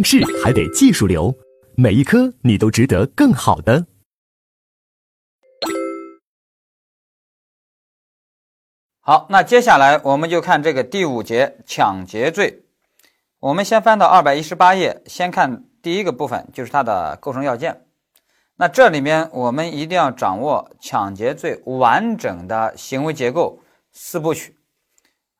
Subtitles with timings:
[0.00, 1.36] 应试还得技术流，
[1.76, 3.84] 每一科你都值得更好的。
[9.00, 12.64] 好，那接下来我们就看这个第五节抢劫罪。
[13.40, 17.84] 我们先翻到二百一十八页，先看第一个部分，就是它的构成要件。
[18.56, 23.62] 那这里面我们一定要掌握抢劫罪完整的行为结构
[23.92, 24.56] 四部曲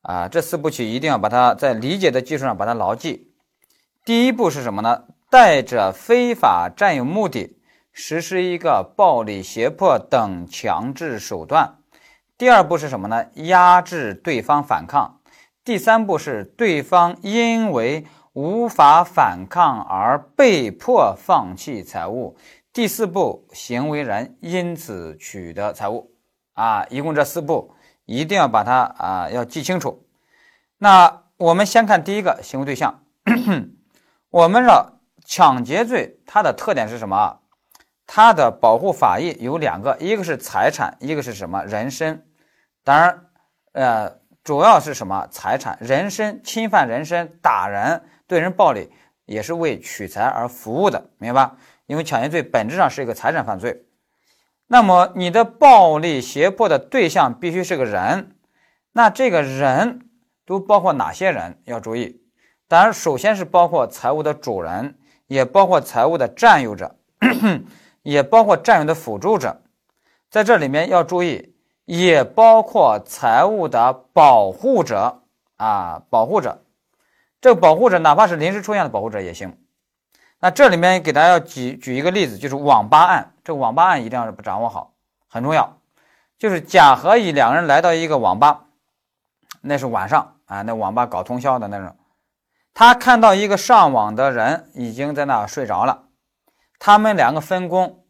[0.02, 3.29] 啊，这四部曲一定要把它在理解的基础上把它牢记。
[4.04, 5.04] 第一步是什么呢？
[5.28, 7.58] 带着非法占有目的
[7.92, 11.78] 实施一个暴力、胁迫等强制手段。
[12.38, 13.26] 第二步是什么呢？
[13.34, 15.20] 压制对方反抗。
[15.62, 22.36] 第三步是对方因为无法反抗而被迫放弃财物。
[22.72, 26.12] 第四步，行为人因此取得财物，
[26.54, 27.74] 啊，一共这四步
[28.06, 30.06] 一定要把它啊要记清楚。
[30.78, 33.02] 那我们先看第一个行为对象，
[34.30, 37.40] 我们的抢劫罪它的特点是什么？
[38.06, 42.24] 它的保护法益有两个，一个是财产，一个是什么人身？
[42.84, 43.26] 当然，
[43.72, 45.76] 呃，主要是什么财产？
[45.80, 48.92] 人身侵犯人身，打人，对人暴力，
[49.26, 51.56] 也是为取财而服务的，明白吧？
[51.86, 53.84] 因为抢劫罪本质上是一个财产犯罪，
[54.68, 58.36] 那么你的暴力胁迫的对象必须是个人，
[58.92, 60.08] 那这个人
[60.46, 61.60] 都包括哪些人？
[61.64, 62.19] 要注意，
[62.70, 66.94] 当然首先是包括财物的主人，也包括财物的占有者，
[68.02, 69.60] 也包括占有的辅助者，
[70.30, 71.52] 在这里面要注意，
[71.84, 75.22] 也包括财物的保护者
[75.56, 76.62] 啊，保护者，
[77.40, 79.58] 这个保护者哪怕是临时出现的保护者也行。
[80.38, 83.32] 那这里面给大家要举举一个例子，就是网吧案。
[83.42, 84.92] 这个网吧案一定要掌握好，
[85.26, 85.76] 很重要。
[86.38, 88.66] 就是甲和乙两个人来到一个网吧，
[89.60, 91.96] 那是晚上啊，那网吧搞通宵的那种。
[92.72, 96.04] 他看到一个上网的人已经在那睡着了，
[96.78, 98.04] 他们两个分工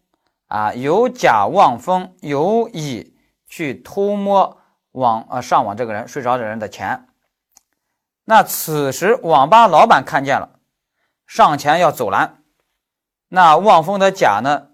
[0.47, 3.17] 啊，由甲望风，由乙
[3.47, 4.59] 去偷摸
[4.93, 7.07] 网呃上网这个人睡着的人的钱。
[8.25, 10.51] 那此时网吧老板看见了。
[11.27, 12.43] 上前要阻拦，
[13.29, 14.69] 那望风的甲呢？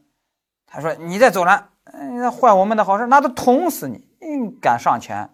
[0.66, 4.08] 他说：“你再阻拦，嗯，坏我们的好事，那都捅死你！
[4.20, 5.30] 你敢上前，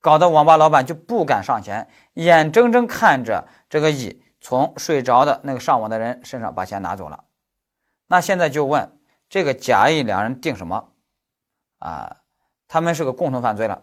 [0.00, 1.88] 搞得网吧老板就不敢上前，
[2.24, 7.24] 眼睁睁看着这个乙从睡着的那个上网的人身上把钱拿走了。
[8.08, 8.98] 那现在就问
[9.28, 10.88] 这个甲乙两人定什么？
[11.78, 12.18] 啊，
[12.68, 13.82] 他们是个共同犯罪了，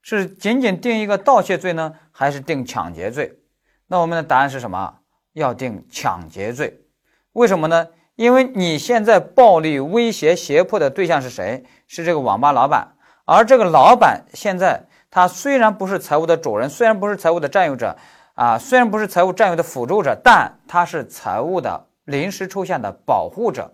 [0.00, 3.40] 是仅仅定一个盗窃罪呢，还是定抢劫罪？
[3.88, 5.00] 那我们的答案是什么？
[5.34, 6.86] 要定抢劫罪，
[7.32, 7.88] 为什么呢？
[8.14, 11.64] 因为你现在暴力威胁胁迫的对象是谁？
[11.86, 12.94] 是这个网吧老板，
[13.26, 17.96] 而这个老板现在他虽然不是财物的主人，虽然不是财物的占有者，
[18.34, 23.72] 啊，虽然不是财物占有的辅助者，但他是财物的临时出现的保护者。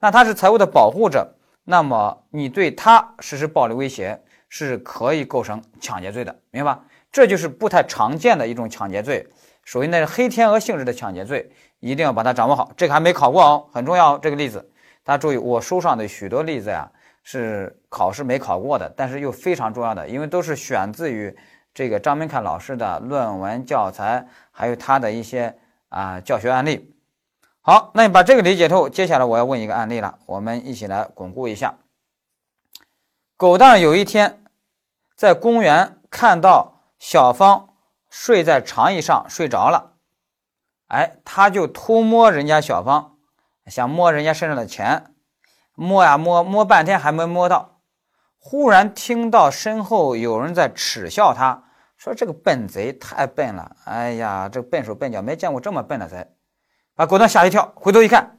[0.00, 1.34] 那他是财物的保护者，
[1.64, 4.18] 那么你对他实施暴力威胁
[4.48, 6.80] 是可以构成抢劫罪的，明白吧？
[7.12, 9.28] 这就是不太常见的一种抢劫罪。
[9.62, 12.72] 属于那是黑天鹅性质的抢劫罪，一定要把它掌握好。
[12.78, 14.18] 这个还没考过哦，很重要哦。
[14.22, 14.70] 这个例子，
[15.04, 16.90] 大家注意，我书上的许多例子呀
[17.26, 21.36] 是考试没考过的，但是又非常重要的，因为都是选自于
[21.74, 26.94] 这个张明凯老师的论文教材，还有他的一些啊教学案例。
[27.62, 31.74] 好，那你把这个理解透，接下来我要问一个案例了，我们一起来巩固一下。
[33.36, 34.44] 狗蛋有一天
[35.16, 37.68] 在公园看到小芳。
[38.08, 39.92] 睡在长椅上睡着了，
[40.86, 43.16] 哎，他就偷摸人家小芳，
[43.66, 45.12] 想摸人家身上的钱，
[45.76, 47.80] 摸呀摸，摸半天还没摸到，
[48.38, 51.62] 忽然听到身后有人在耻笑他，
[51.96, 56.26] 说这个笨贼太笨了，哎呀，这笨手笨脚，没见过这么笨的贼，
[56.94, 58.38] 把狗蛋吓一跳，回头一看，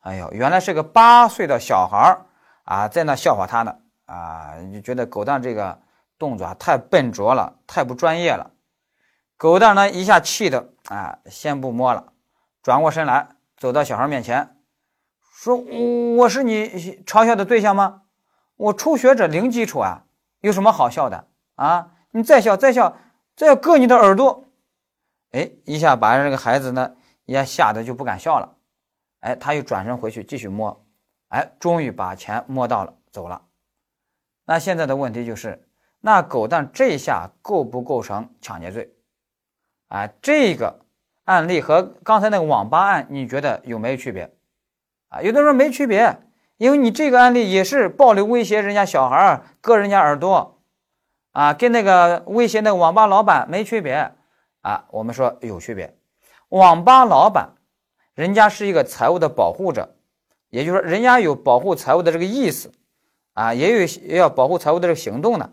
[0.00, 2.18] 哎呦，原来是个八岁的小孩
[2.64, 3.74] 啊，在那笑话他呢，
[4.04, 5.80] 啊，就觉得狗蛋这个
[6.18, 8.50] 动作啊太笨拙了，太不专业了。
[9.38, 12.12] 狗蛋呢，一下气的啊，先不摸了，
[12.62, 14.57] 转过身来，走到小孩面前，
[15.38, 15.54] 说
[16.18, 16.68] ：“我是你
[17.06, 18.02] 嘲笑的对象吗？
[18.56, 20.04] 我初学者零基础啊，
[20.40, 21.92] 有什么好笑的啊？
[22.10, 22.96] 你再笑，再笑，
[23.36, 24.46] 再要割你的耳朵！”
[25.30, 28.56] 哎，一下把这个孩子呢，也吓得就不敢笑了。
[29.20, 30.84] 哎，他又转身回去继续摸，
[31.28, 33.40] 哎，终于把钱摸到了，走了。
[34.44, 35.68] 那现在的问题就是，
[36.00, 38.92] 那狗蛋这下构不构成抢劫罪？
[39.86, 40.80] 啊，这个
[41.26, 44.34] 案例和刚才那个网吧案，你觉得有没有区别？
[45.08, 46.20] 啊，有的人说没区别，
[46.56, 50.60] 因为你这个案例也是暴力威胁人家小孩割人家耳朵，
[51.32, 54.12] 啊，跟那个威胁那个网吧老板没区别。
[54.60, 55.96] 啊，我们说有区别。
[56.48, 57.54] 网吧老板
[58.14, 59.94] 人家是一个财物的保护者，
[60.50, 62.72] 也就是说，人家有保护财物的这个意思
[63.34, 65.52] 啊，也有也要保护财物的这个行动呢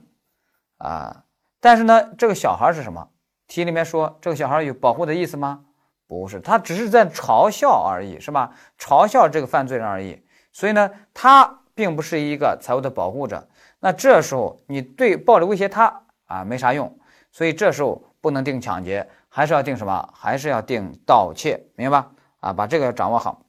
[0.77, 1.23] 啊。
[1.61, 3.09] 但是呢，这个小孩是什么？
[3.47, 5.65] 题里面说这个小孩有保护的意思吗？
[6.07, 8.51] 不是，他只是在嘲笑而已，是吧？
[8.79, 10.21] 嘲笑这个犯罪人而已。
[10.51, 13.47] 所以呢，他并不是一个财物的保护者。
[13.79, 16.97] 那这时候你对暴力威胁他啊，没啥用。
[17.31, 20.09] 所以这时候不能定抢劫，还是要定什么？
[20.13, 22.11] 还是要定盗窃，明白吧？
[22.39, 23.41] 啊，把这个掌握好。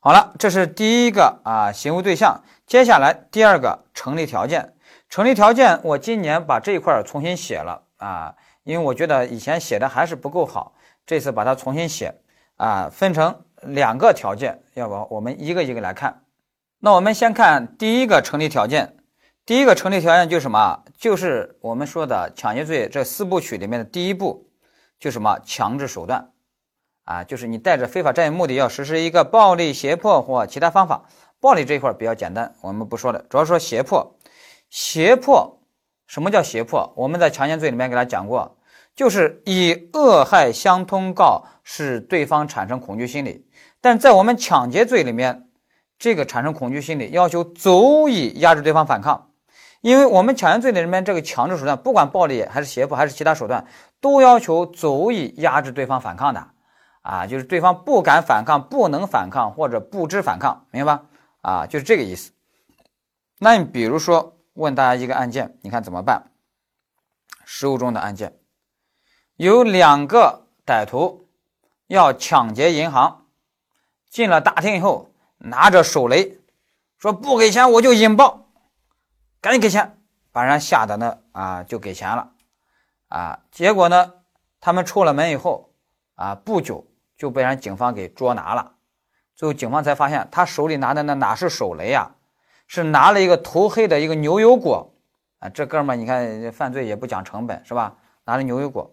[0.00, 2.40] 好了，这是第一个啊行为对象。
[2.66, 4.74] 接下来第二个成立条件。
[5.08, 10.74] 成立条件，我今年把这一块重新写了啊，因为我觉得以前写的还是不够好，
[11.08, 12.14] 这次把它重新写
[12.56, 16.22] 啊，分成两个条件，要不我们一个一个来看。
[16.80, 18.94] 那我们先看第一个成立条件。
[19.46, 20.84] 第一个成立条件就是什么？
[20.98, 24.50] 就是我们说的抢劫罪这四部曲里面的第一步，
[25.00, 26.30] 就什么强制手段
[27.04, 31.08] 啊，就是你带着非法占有目的要实施一个暴力胁迫或其他方法。
[31.40, 34.14] 暴力这一块比较简单，我们不说了，主要说胁迫。
[34.68, 35.58] 胁迫，
[36.06, 36.92] 什么叫胁迫？
[36.94, 38.57] 我们在强奸罪里面给大家讲过，
[38.98, 43.46] 就是以恶害相通告，使对方产生恐惧心理。
[43.80, 45.48] 但在我们抢劫罪里面，
[46.00, 49.30] 这个产生恐惧心理要求足以压制对方反抗，
[49.82, 53.64] 因为我们抢劫罪里面这个强制手段，不管暴力还是胁迫还是其他手段，
[54.00, 56.44] 都要求足以压制对方反抗的，
[57.02, 61.04] 啊，就是对方不敢反抗、不能反抗或者不知反抗，明白吧？
[61.42, 62.32] 啊，就是这个意思。
[63.38, 64.34] 那你比如说。
[64.54, 66.32] 问大家一个案件，你看怎么办？
[67.44, 68.32] 实务中的案件，
[69.38, 71.28] 有两个歹徒
[71.86, 73.24] 要抢劫银行，
[74.10, 76.40] 进了大厅以后，拿着手雷，
[76.98, 78.48] 说不给钱我就引爆，
[79.40, 79.96] 赶紧给钱，
[80.32, 82.32] 把人吓得呢啊就给钱了，
[83.10, 84.12] 啊，结果呢，
[84.58, 85.70] 他们出了门以后，
[86.16, 86.84] 啊不久
[87.16, 88.72] 就被人警方给捉拿了，
[89.36, 92.10] 最后警方才发现他手里拿的那哪是手雷呀？
[92.66, 94.92] 是拿了一个涂黑的一个牛油果。
[95.38, 97.94] 啊，这哥们儿你看犯罪也不讲成本是吧？
[98.24, 98.92] 拿了牛油果，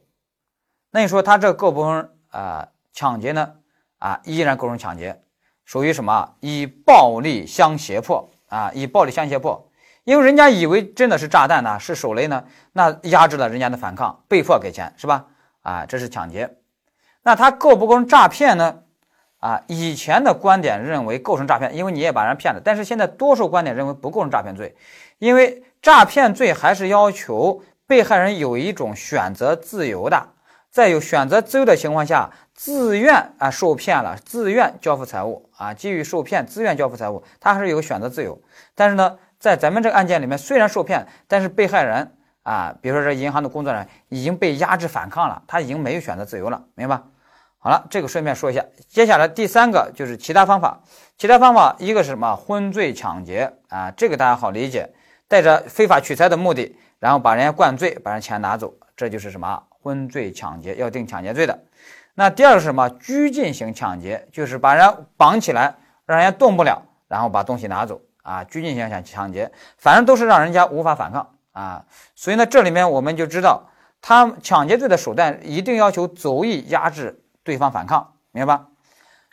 [0.95, 3.51] 那你说他这构不成啊抢劫呢？
[3.99, 5.21] 啊，依然构成抢劫，
[5.65, 6.35] 属于什么？
[6.39, 9.69] 以暴力相胁迫啊，以暴力相胁迫，
[10.05, 15.25] 因为人家以为真的是炸弹呢，是手雷呢，那压制了人家的反抗，被迫给钱是吧？
[15.63, 16.55] 啊，这是抢劫，
[17.23, 18.79] 那他构不构成诈骗呢？
[19.39, 22.61] 啊，以前的观点认为构成诈骗，因为你也把人骗了。
[22.63, 24.73] 但是现在多数观点认为不构成诈骗罪，
[25.17, 30.29] 因为诈骗罪还是要求被害人有一种选择自由的，
[30.75, 38.37] 在有选择自由的情况下，自愿啊受骗了，自愿交付财物啊，基于受骗自愿交付财物，他还是有选择自由。
[38.75, 47.03] 但是呢，在咱们这个案件里面，虽然受骗，但是被害人啊，比如说这银行的工作人员已经被压制反抗了，他已经没有选择自由了，明白吧？
[47.57, 50.81] 好了，这个顺便说一下，接下来第三个就是其他方法。
[51.17, 52.35] 其他方法一个是什么？
[52.35, 54.93] 昏醉抢劫啊，这个大家好理解，
[55.29, 59.63] 带着非法取财的目的，然后把人家灌醉，把人钱拿走，这就是什么？
[59.85, 61.59] 婚罪抢劫要定抢劫罪的。
[62.15, 62.89] 那第二个是什么？
[62.89, 65.75] 拘禁型抢劫，就是把人绑起来，
[66.07, 68.43] 让人家动不了，然后把东西拿走啊。
[68.45, 71.85] 拘禁型抢抢劫，反正都是让人家无法反抗啊。
[72.15, 73.69] 所以呢，这里面我们就知道，
[74.01, 77.21] 他抢劫罪的手段一定要求足以压制。
[77.43, 78.67] 对方反抗，明白吧？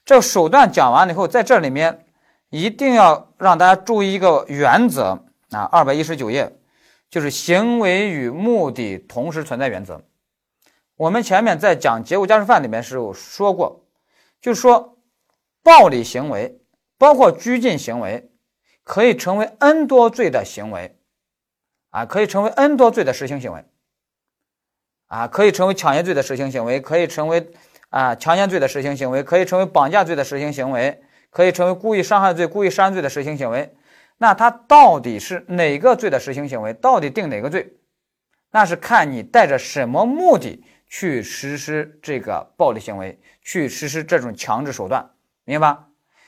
[0.04, 2.04] 这手段讲完了以后，在这里面
[2.50, 6.52] 一定要让大家注意一个原则啊，二百一十九页，
[7.08, 10.02] 就是行为与目的同时存在原则。
[11.02, 13.84] 我们前面在讲结构家事犯里面是有说过，
[14.40, 14.98] 就是说
[15.60, 16.60] 暴力行为
[16.96, 18.30] 包括拘禁行为，
[18.84, 20.96] 可以成为 n 多罪的行为
[21.90, 23.64] 啊，可以成为 n 多罪的实行行为
[25.08, 27.50] 啊，可以成为抢劫罪的实行行为，可以成为。
[27.90, 33.76] 啊，强奸罪的实行行为可以成为绑架罪的实行行为，可以成为故意伤害罪、故意杀人罪的实行行为。
[34.16, 36.72] 那它到底是哪个罪的实行行为？
[36.72, 37.76] 到底定哪个罪？
[38.50, 45.08] 那是看你带着什么目的去实施这个暴力行为，去实施这种强制手段，
[45.44, 45.86] 明白吧？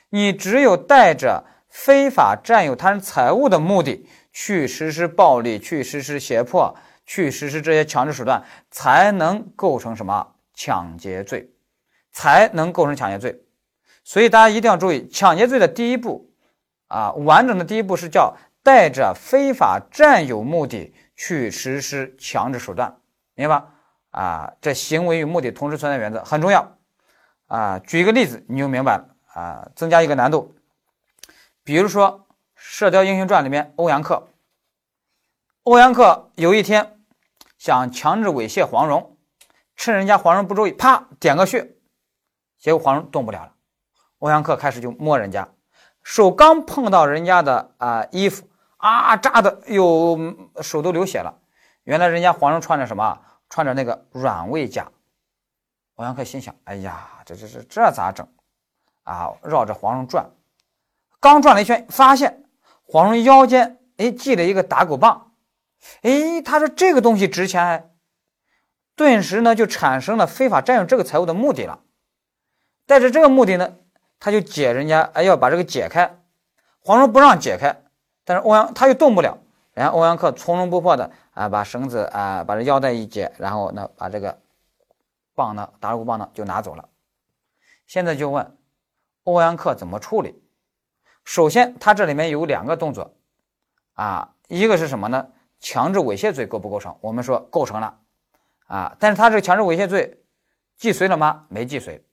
[0.08, 11.50] 你只有带着非法占有他人财物的目的去实施暴力、去实施胁迫、去实施这些强制手段，才能构成什么抢劫罪？
[12.10, 13.42] 才能构成抢劫罪，
[14.02, 16.30] 所以大家一定要注意，抢劫罪的第一步
[16.88, 22.96] 啊，完整的第一步是叫带着非法占有目的去实施强制手段，
[23.34, 23.73] 明白吧？
[24.14, 26.76] 啊，这行为与目的同时存在原则很重要
[27.48, 27.80] 啊。
[27.80, 30.54] 举一个例子你就明白了啊，增加一个难度，
[31.64, 34.28] 比如说《射雕英雄传》里面欧阳克，
[35.64, 37.00] 欧阳克有一天
[37.58, 39.16] 想强制猥亵黄蓉，
[39.74, 41.74] 趁人家黄蓉不注意，啪点个穴。
[42.56, 43.52] 结果黄蓉动不了了，
[44.20, 45.48] 欧阳克开始就摸人家，
[46.04, 50.16] 手刚碰到人家的啊衣服啊，扎的哟，
[50.62, 51.40] 手都流血了。
[51.82, 53.20] 原来人家黄蓉穿着什么？
[53.54, 54.90] 穿着那个软猬甲。
[55.94, 58.26] 欧阳克心想：哎呀，这这这这咋整？
[59.04, 60.28] 啊，绕着黄蓉转，
[61.20, 62.42] 刚转了一圈，发现
[62.82, 65.34] 黄蓉腰间哎系了一个打狗棒。
[66.02, 67.90] 哎，他说这个东西值钱，哎
[68.96, 71.78] 顿时呢就产生了非法占用这个财物的目的了。
[72.86, 73.76] 带着这个目的呢，
[74.18, 76.18] 他就解人家，哎，要把这个解开。
[76.80, 77.84] 黄蓉不让解开，
[78.24, 79.38] 但是欧阳他又动不了。
[79.74, 84.38] 然后欧阳克从容不迫的啊，把绳子啊，把这腰带一解，然后呢，把这个
[85.34, 86.88] 棒呢，打狗棒呢就拿走了。
[87.86, 88.56] 现在就问
[89.24, 90.40] 欧阳克怎么处理？
[91.24, 93.14] 首先，他这里面有两个动作
[93.94, 95.28] 啊，一个是什么呢？
[95.58, 96.96] 强制猥亵罪构不构成？
[97.00, 97.98] 我们说构成了
[98.66, 100.22] 啊，但是他这个强制猥亵罪
[100.76, 101.46] 既遂了吗？
[101.48, 102.04] 没既遂。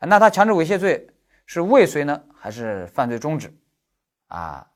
[0.00, 1.08] 那他强制猥亵罪
[1.46, 3.56] 是未遂呢，还是犯罪中止？
[4.28, 4.66] 啊，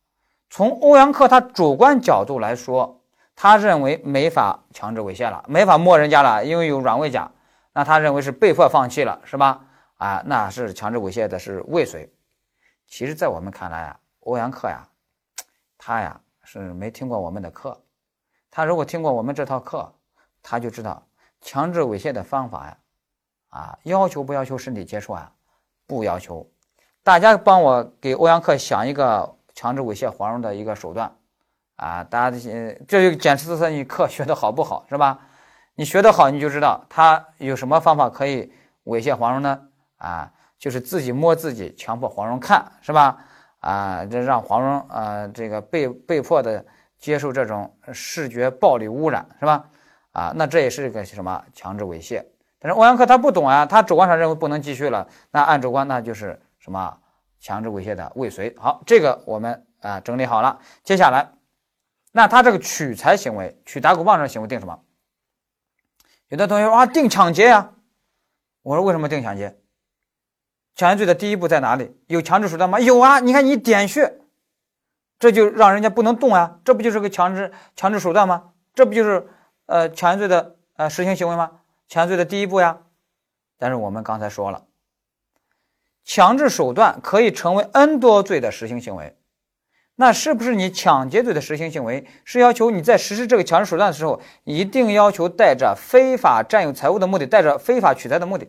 [0.51, 3.01] 从欧阳克他主观角度来说，
[3.37, 7.31] 他认为没法强制猥亵了，没法摸人家了，因为有软猬甲，
[7.73, 9.65] 那他认为是被迫放弃了，是吧？
[9.97, 12.13] 啊，那是强制猥亵的是未遂。
[12.87, 14.89] 其实，在我们看来啊，欧阳克呀，
[15.77, 17.79] 他呀是没听过我们的课。
[18.51, 19.93] 他如果听过我们这套课，
[20.43, 21.07] 他就知道
[21.41, 22.77] 强制猥亵的方法呀，
[23.51, 25.31] 啊，要求不要求身体接触啊？
[25.87, 26.49] 不要求。
[27.03, 31.11] 大家帮我给欧阳克想一个强制猥亵黄蓉的一个手段
[31.75, 32.05] 啊！
[32.05, 35.19] 大家这些这就检测你课学的好不好，是吧？
[35.75, 38.53] 你学得好，你就知道他有什么方法可以
[38.85, 39.61] 猥亵黄蓉呢？
[39.97, 43.19] 啊，就是自己摸自己，强迫黄蓉看，是吧？
[43.59, 46.65] 啊，这让黄蓉啊，这个被被迫的。
[47.01, 49.65] 接受这种视觉暴力污染是吧？
[50.11, 52.25] 啊，那这也是一个什么强制猥亵？
[52.59, 56.99] 但是欧阳克他不懂啊，他主观上认为不能继续了，那按主观那就是什么
[57.41, 58.55] 强制猥亵的未遂。
[58.59, 60.61] 好，这个我们啊整理好了。
[60.83, 61.33] 接下来，
[62.13, 64.81] 那他这个取财行为，取打狗棒这行为定什么？
[66.29, 67.73] 有的同学说啊，定抢劫呀。
[68.63, 69.59] 我说为什么定抢劫？
[70.75, 71.97] 抢劫罪的第一步在哪里？
[72.07, 72.79] 有强制手段吗？
[72.79, 74.21] 有啊，你看你点穴。
[75.19, 78.53] 这就让人家不能动啊，这不就是个强制强制手段吗？
[78.73, 79.29] 这不就是
[79.67, 81.63] 呃强奸罪的呃实行行为吗？
[81.89, 82.79] 强奸罪的第一步呀。
[83.57, 84.68] 但是我们刚才说了，
[86.09, 89.15] 强制手段可以成为 N 多罪的实行行为，
[89.97, 98.49] 那是不是你抢劫罪的实行行为是要求你在实施这个强制手段的时候，一定要求带着非法占有财物的目的，带着非法取财的目的？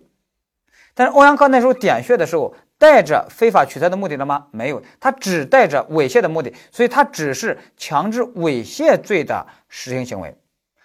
[0.94, 2.56] 但是欧阳克那时候点穴的时候。
[2.80, 4.48] 带着非法取财的目的了吗？
[4.52, 10.34] 没有，他只带着猥亵的目的，所以他只是强制猥亵罪的实行行为，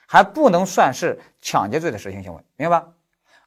[0.08, 2.88] 还不能算是抢劫罪的实行行为，明白吧？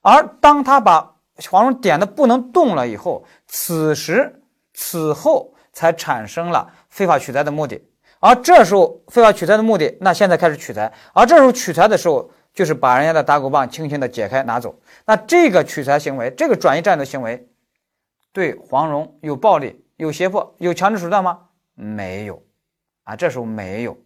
[0.02, 1.17] 而当他把
[1.50, 4.42] 黄蓉点的不能动了以后，此时
[4.74, 7.82] 此后才产生了非法取财的目的，
[8.20, 17.48] 而这时候非法取财的目的，那现在开始取财，而这时候取财的时候，就是把人家的打狗棒轻轻的解开拿走，那这个取财行为，这个转移占有行为。
[18.34, 21.40] 对黄蓉有暴力、有胁迫、有强制手段吗？
[21.74, 22.44] 没有，
[23.04, 23.98] 啊，这时候没有，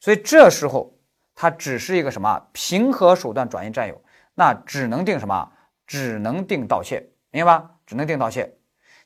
[0.00, 0.96] 所以这时候
[1.36, 4.00] 他只是一个什么平和手段转移占有，
[4.34, 5.52] 那只能定什么？
[5.86, 7.70] 只能定盗窃，明白吧？
[7.86, 8.56] 只能定盗窃，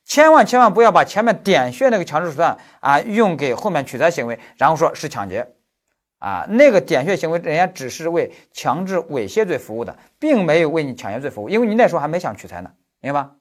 [0.04, 5.46] 千万千万不要把前面点穴那个强制手段啊用给后面取财行为，然后说是抢劫，
[6.18, 12.70] 啊，那个点穴行为人家只是为强制猥亵罪服务的，并没有为你抢劫罪服务，因为你那时候还没想取财呢，
[13.00, 13.32] 明白吧？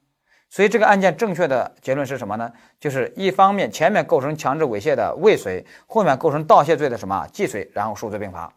[0.50, 2.51] 所以这个案件正确的结论是什么呢？
[2.79, 8.51] 就是一方面前面构成强制猥亵的未遂，后面构成盗窃罪的什么既遂，然后数罪并罚，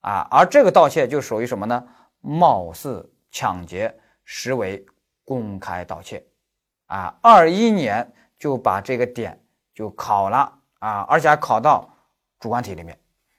[0.00, 1.84] 啊，而这个盗窃就属于什么呢？
[2.20, 3.94] 貌似抢劫，
[4.32, 4.86] 实为
[5.24, 6.24] 公开盗窃，
[6.86, 8.08] 啊，二一年
[8.38, 9.36] 就把这个点
[9.74, 11.92] 就考了啊，而且还考到
[12.38, 12.96] 主观题里面，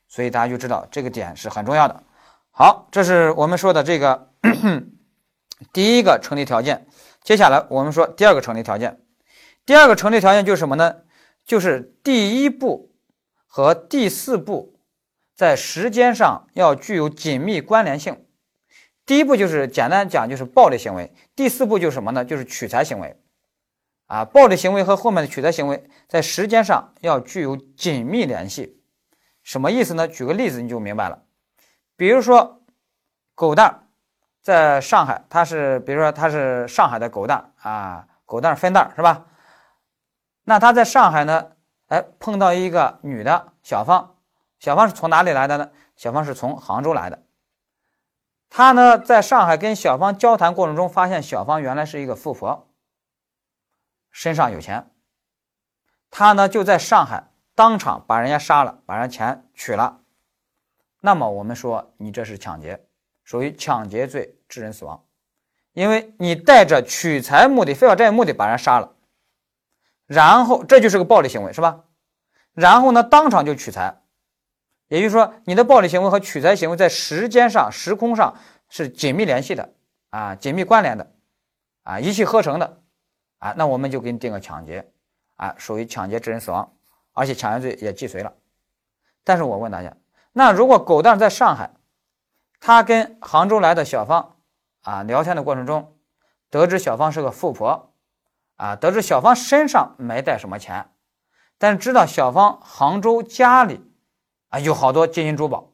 [0.10, 2.04] 所以大家就知道这个点是很重要的。
[2.52, 4.34] 好，这是我们说的这个
[5.72, 6.86] 第一个成立条件。
[7.24, 9.00] 接下来我们说第二个成立条件，
[9.66, 11.04] 第二个成立条件就是什么呢？
[11.46, 12.92] 就是第一步
[13.48, 14.78] 和第四步
[15.34, 18.26] 在时间上要具有紧密关联性。
[19.12, 22.24] 第一步就是简单讲就是暴力行为，第四步就是什么呢？
[22.24, 23.22] 就是取财行为。
[24.06, 28.82] 啊，暴力行为和后面的取财行为在时间上要具有紧密联系。
[29.44, 30.08] 什么意思呢？
[30.08, 31.24] 举个例子你就明白了。
[31.98, 32.62] 比如说
[33.36, 33.90] 狗蛋。
[34.42, 39.26] 在上海，他是比如说他是上海的狗蛋啊，狗蛋分蛋是吧？
[40.46, 41.52] 那他在上海呢，
[41.88, 44.16] 哎，碰到一个女的小芳，
[44.58, 45.70] 小芳是从哪里来的呢？
[45.98, 47.22] 小芳是从杭州来的。
[48.54, 52.68] 他呢，在上海跟小芳交谈过程中，发现小芳原来是一个富婆。
[54.12, 54.92] 身上有钱，
[56.10, 60.02] 他呢就在上海当场把人家杀了，把人钱取了，
[61.00, 62.86] 那么我们说你这是抢劫，
[63.24, 65.06] 属于抢劫罪致人死亡，
[65.72, 68.98] 因为你带着取财目的、非法占有目的把人杀了，
[70.06, 71.86] 然后这就是个暴力行为，是吧？
[72.52, 74.01] 然后呢，当场就取财，
[74.92, 78.36] 也就是说，你的暴力行为和取财行为在时间上、时空上
[78.68, 79.74] 是紧密联系的
[80.10, 81.14] 啊，紧密关联的
[81.84, 82.82] 啊，一气呵成的
[83.38, 84.92] 啊，那我们就给你定个抢劫
[85.38, 86.74] 啊，属于抢劫致人死亡，
[87.14, 88.34] 而且抢劫罪也既遂了。
[89.24, 89.96] 但是我问大家，
[90.34, 91.72] 那如果狗蛋在上海，
[92.60, 94.36] 他跟杭州来的小芳
[94.82, 95.96] 啊聊天的过程中，
[96.50, 97.94] 得知小芳是个富婆
[98.58, 100.92] 啊，得知小芳身上没带什么钱。
[101.58, 103.91] 但是知道小芳杭州家里
[104.52, 105.74] 啊有好多金银珠宝，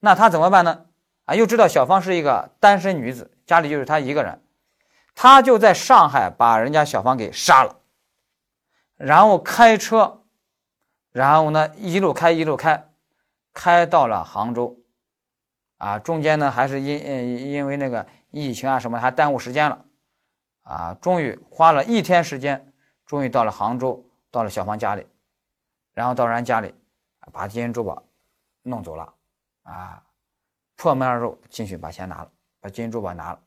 [0.00, 0.86] 那他怎么办呢？
[1.26, 4.42] 啊，又知道小芳是一个单身女子，家里就是她一个人，
[5.14, 7.76] 他就在上海把人家小芳给杀了，
[8.96, 10.22] 然后开车，
[11.12, 12.88] 然后呢一路开一路开，
[13.54, 14.76] 开到了杭州，
[15.78, 19.84] 啊，中间呢还是因嗯因为那个疫情啊什么还耽误时间了，
[20.62, 22.72] 啊，终于花了一天时间，
[23.06, 24.04] 终于到了杭州。
[24.32, 25.06] 到了小芳家里，
[25.92, 26.74] 然后到人家里，
[27.30, 28.02] 把金银珠宝
[28.62, 29.14] 弄走了，
[29.62, 30.02] 啊，
[30.76, 33.40] 破门而入进去把钱拿了，把金银珠宝拿了。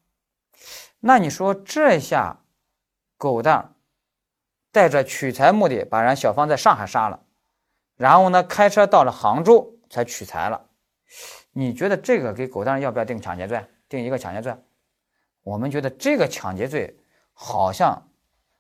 [0.99, 2.37] 那你说这下，
[3.17, 3.75] 狗蛋
[4.71, 7.23] 带着取财目的把人小芳在上海杀了，
[7.95, 10.69] 然后呢开车到了杭州才取财了。
[11.51, 13.65] 你觉得这个给狗蛋要不要定抢劫罪？
[13.89, 14.55] 定一个抢劫罪？
[15.41, 16.97] 我们觉得这个抢劫罪
[17.33, 18.09] 好像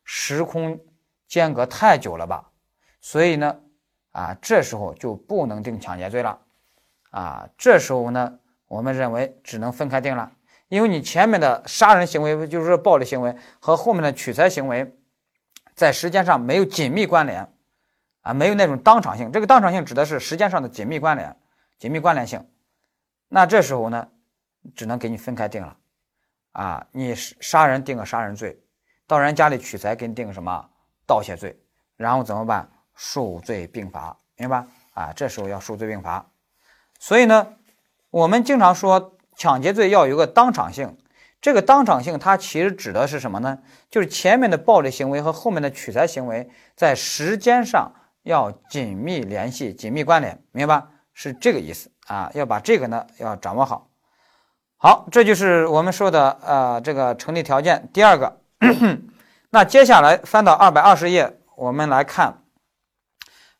[0.03, 0.79] 时空。
[1.27, 2.51] 间隔太久了吧，
[3.01, 3.59] 所以呢，
[4.15, 6.39] 啊，这时候就不能定抢劫罪了，
[7.11, 10.31] 啊，这时候呢，我们认为只能分开定了，
[10.69, 14.97] 因为你前面的杀人行为就是说暴力行为和后面的取财行为，
[15.73, 17.53] 在时间上没有紧密关联，
[18.21, 21.35] 啊，没有那种当场性，这个当场性指的是时间上的紧密关联，
[21.77, 22.41] 紧密关联性，
[23.27, 24.07] 那这时候呢，
[24.73, 25.75] 只能给你分开定了，
[26.53, 28.57] 啊，你杀人定个杀人罪，
[29.05, 30.69] 到人家里取财给你定个什么？
[31.05, 31.59] 盗窃罪，
[31.97, 32.71] 然后怎么办？
[32.95, 34.65] 数罪并罚，明白？
[34.93, 36.25] 啊，这时候要数罪并罚。
[36.99, 37.47] 所以呢，
[38.09, 40.97] 我们经常说抢劫罪要有个当场性。
[41.41, 43.59] 这个当场性，它其实指的是什么呢？
[43.89, 47.91] 就是前面的暴力行为和后面的取财行为在时间上
[48.23, 50.81] 要紧密联系、紧密关联，明白？
[51.13, 52.31] 是这个意思啊。
[52.33, 53.89] 要把这个呢要掌握好。
[54.77, 57.89] 好，这就是我们说的呃这个成立条件。
[57.93, 58.41] 第二个。
[59.51, 62.41] 那接下来翻到二百二十页，我们来看，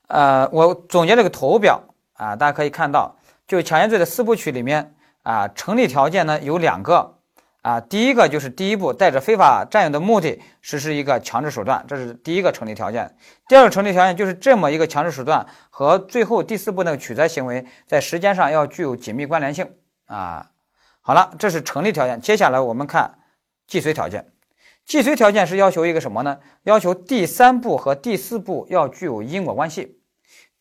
[0.07, 1.81] 呃，我总结了个图表
[2.13, 3.15] 啊，大家可以看到，
[3.47, 7.15] 就强奸罪的四部曲里面啊，成立条件呢有两个
[7.61, 13.15] 啊，第一个就是第一步，带着非法占有的目的实施一个强制手段，这是第一个成立条件。
[13.47, 19.67] 第二个成立条件就是这么一个强制手段和最后第四步那个取财行为在时间上要具有紧密关联性
[20.05, 20.51] 啊。
[21.01, 22.21] 好了，这是成立条件。
[22.21, 23.15] 接下来我们看
[23.65, 24.34] 既遂条件。
[24.85, 26.37] 既遂条件是要求一个什么呢？
[26.63, 29.99] 要求第三步和第四步要具有因果关系。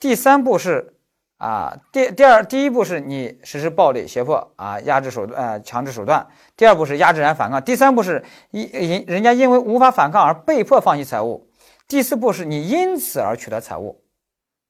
[0.00, 0.94] 第三步是
[1.36, 6.26] 啊，第第二第一步是你实施暴力胁迫啊，压制手段呃强制手段。
[6.56, 7.62] 第二步是压制人反抗。
[7.62, 11.50] 第三步是因因人家因为无法反抗而被迫放弃财物。
[11.86, 14.00] 第四步是你因此而取得财物，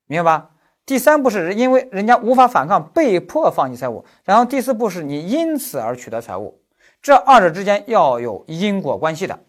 [0.06, 0.50] 明白吧？
[0.84, 6.60] 第三步是因为人家无法反抗被迫放弃财物，然后第四步是你因此而取得财物。
[7.04, 9.44] 这二者之间要有因果关系的。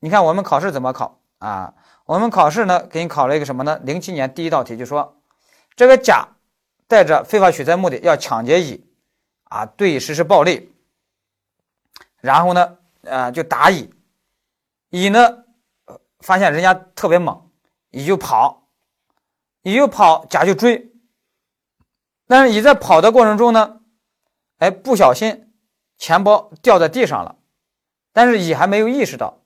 [0.00, 1.74] 你看我们考试怎么考啊？
[2.06, 3.78] 我们考试呢，给你考了一个什么呢？
[3.84, 5.16] 零七年第一道题就说，
[5.76, 6.26] 这个甲
[6.88, 8.84] 带着非法取财目的要抢劫乙，
[9.44, 10.74] 啊，对乙实施暴力，
[12.20, 13.88] 然后呢，呃，就打乙，
[14.90, 15.44] 乙呢，
[16.18, 17.48] 发现人家特别猛，
[17.90, 18.66] 乙就跑，
[19.62, 20.90] 乙就跑，甲就追，
[22.26, 23.80] 但是乙在跑的过程中呢，
[24.58, 25.48] 哎，不小心。
[26.02, 27.36] 钱包掉在地上了，
[28.12, 29.38] 但是乙还没有意识到，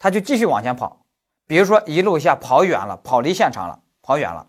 [0.00, 1.06] 他就继续往前跑。
[1.46, 4.48] 比如说一路下跑远了，跑离现场了，跑远了。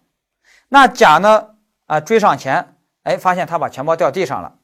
[0.68, 1.56] 那甲呢？
[1.86, 4.58] 啊，追上前，哎，发现他把钱包掉地上了。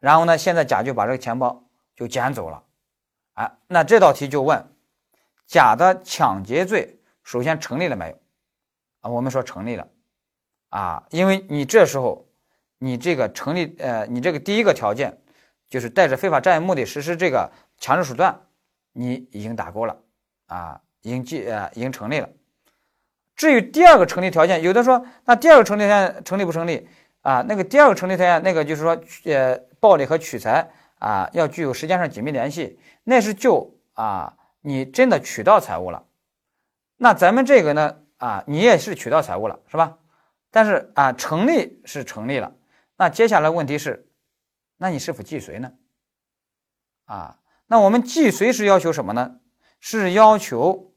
[0.00, 1.62] 然后呢，现在甲就把这个钱包
[1.94, 2.62] 就捡走了。
[3.34, 4.66] 哎，那这道题就问，
[5.46, 8.18] 甲的抢劫罪首先成立了没有？
[9.02, 9.86] 啊，我们说成立了。
[10.70, 12.26] 啊，因为你这时候
[12.78, 15.14] 你这个成立，呃，你这个第一个条件。
[15.68, 18.40] 就是带着非法占有目的实施这个强制手段，
[18.92, 19.96] 你已经打勾了
[20.46, 22.28] 啊，已经记呃已经成立了。
[23.34, 26.88] 至于第二个成立条件，有的说那第二个成立条件成立不成立
[27.20, 27.44] 啊？
[27.46, 36.04] 那个第二个成立条件，那个就是说呃暴力和取财啊要具有时间上紧密联系，那是就啊你真的取到财物了
[36.96, 39.98] 那咱们这个呢啊，你也是取到财物了，是吧？
[40.50, 42.54] 但是啊，成立是成立了。
[42.96, 44.05] 那接下来问题是，
[44.78, 45.72] 那你是否既遂呢？
[47.04, 49.36] 啊，那我们既遂是要求什么呢？
[49.78, 50.92] 是要求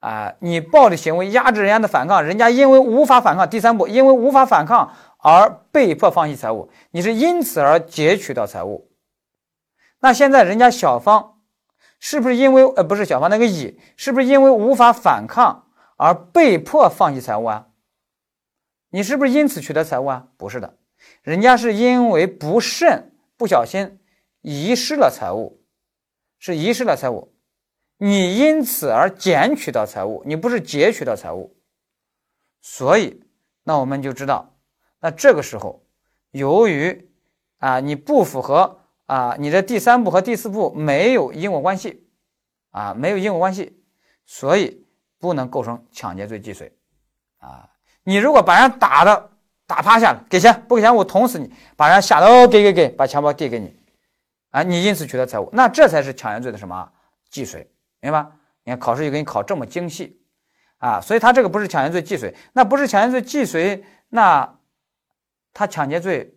[0.00, 8.90] 啊，你暴力行为压制人家的反抗，人家因为无法反抗，第三步，因为无法反抗而被迫放弃财物，你是因此而劫取到财物。
[10.00, 11.40] 那现在人家小芳
[11.98, 17.68] 是不是因为呃不是小芳那个乙是不是因为无法反抗而被迫放弃财物啊？
[18.90, 20.28] 你是不是因此取得财物啊？
[20.36, 20.76] 不是的，
[21.26, 23.98] 人家是因为不慎不小心
[24.42, 25.60] 遗失了财物，
[26.38, 27.34] 是遗失了财物，
[27.96, 31.56] 你因此而捡取到财物，你不是劫取到财物，
[32.60, 33.24] 所以
[33.64, 34.54] 那我们就知道，
[35.00, 35.84] 那这个时候
[36.30, 37.10] 由于
[37.58, 38.82] 啊你不符合。
[39.06, 42.08] 啊，你的第三步和第四步没有因果关系，
[42.72, 43.80] 啊，没有因果关系，
[44.24, 44.84] 所以
[45.20, 46.76] 不能构成抢劫罪既遂。
[47.38, 47.70] 啊，
[48.02, 49.30] 你如果把人打的
[49.66, 53.76] 打趴下了，给钱不给钱我捅死你，把人吓得哦给给给，把钱包递给你，
[54.50, 56.88] 啊，你因此取得财物，那这才是抢劫罪的什么
[57.28, 57.68] 既遂，
[58.00, 58.30] 明白吧？
[58.64, 60.20] 你看考试就给你考这么精细，
[60.78, 64.56] 啊，所以他这个不是抢劫罪既遂，那不是抢劫罪既遂，那
[65.52, 66.32] 他抢劫罪，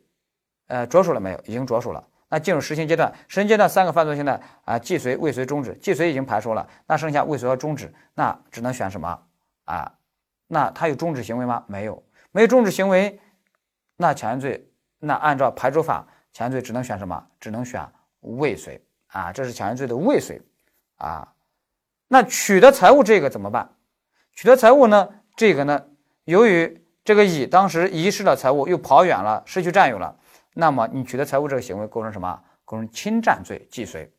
[0.67, 1.39] 呃，着手了没有？
[1.45, 2.03] 已经着手了。
[2.31, 5.73] 那进入实行阶段，实行阶段三个犯罪形态啊，既遂、未遂、终止。
[5.81, 9.19] 既遂已经排除了，那剩下未遂和终止，那只能选什么
[9.65, 9.91] 啊？
[10.45, 11.63] 那他有终止行为吗？
[11.65, 12.03] 没有，
[12.39, 13.19] 没终止行为，
[13.97, 14.65] 那抢劫罪，
[14.99, 17.21] 那按照排除法，抢劫罪只能选什么？
[17.37, 17.85] 只能选
[18.21, 20.41] 未遂啊，这是抢劫罪的未遂
[20.95, 21.33] 啊。
[22.07, 23.69] 那取得财物这个怎么办？
[24.31, 25.09] 取得财物呢？
[25.35, 25.85] 这个呢，
[26.23, 30.17] 由于这个乙当时遗失了财物，又跑远了，失去占有了。
[30.53, 32.41] 那么你取得财物这个行为构成什么？
[32.63, 34.09] 构成侵占罪既遂，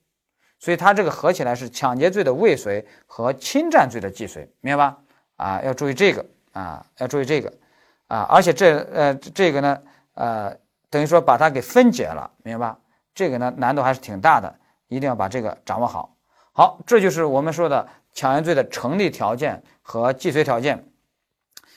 [0.58, 4.98] 所以它这个合起来是抢劫罪的未遂和侵占罪的既遂，明白吧？
[5.36, 7.50] 啊，要注意这个啊，要注意这个
[8.10, 9.78] 啊，而且这呃这个呢
[10.14, 10.52] 呃
[10.90, 12.78] 等于说把它给分解了，明白吧？
[13.14, 14.52] 这个呢难度还是挺大的，
[14.88, 16.16] 一定要把这个掌握好。
[16.52, 20.84] 好，这就是我们说的抢劫罪的成立条件和既遂条件。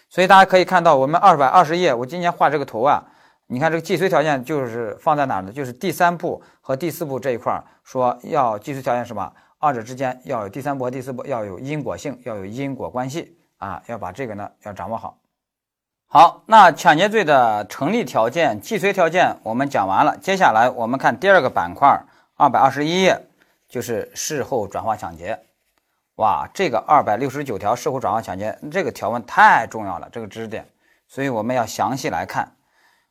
[0.09, 3.03] 所以大家可以看到，我们二百二十页，我今天画这个图啊。
[3.45, 5.51] 你看这个既遂条件就是放在哪儿呢？
[5.51, 9.31] 就是第三步和第四步这一块儿说要既遂条件什么？
[9.59, 15.19] 二者之间要有第三步和第四步要有因果性，要有因果关系啊，要把这个呢要掌握好。
[16.15, 21.99] 好，那抢劫罪的成立条件、既遂条件我们讲完了，接下来我们看第二个板块，
[22.35, 23.19] 二百二十一页，
[23.67, 25.39] 就是事后转化抢劫。
[26.17, 30.67] 哇，这个二百六十九条事后转化抢劫这个条文太重要了，这个知识点，
[31.07, 32.57] 所以我们要详细来看。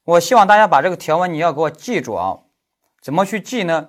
[0.05, 2.39] 我希望大家把这个条文你要给我记住啊，
[3.01, 3.89] 怎么去记呢？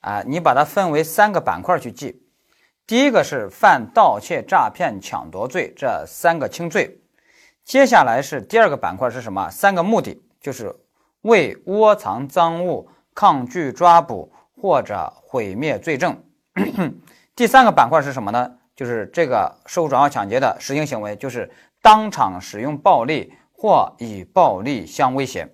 [0.00, 2.22] 啊，你把它分为三个板块去记。
[2.86, 7.02] 第一个是犯盗窃、诈骗、抢夺罪这三个轻罪，
[7.64, 9.50] 接下来是第二个板块是什么？
[9.50, 10.74] 三个目的就是
[11.22, 16.22] 为窝藏赃物、抗拒抓捕或者毁灭罪证。
[17.34, 18.56] 第三个板块是什么呢？
[18.76, 21.50] 就是这个事后转化抢劫的实行行为，就是
[21.80, 23.32] 当场使用暴力。
[23.56, 25.48] 或以暴力相威胁，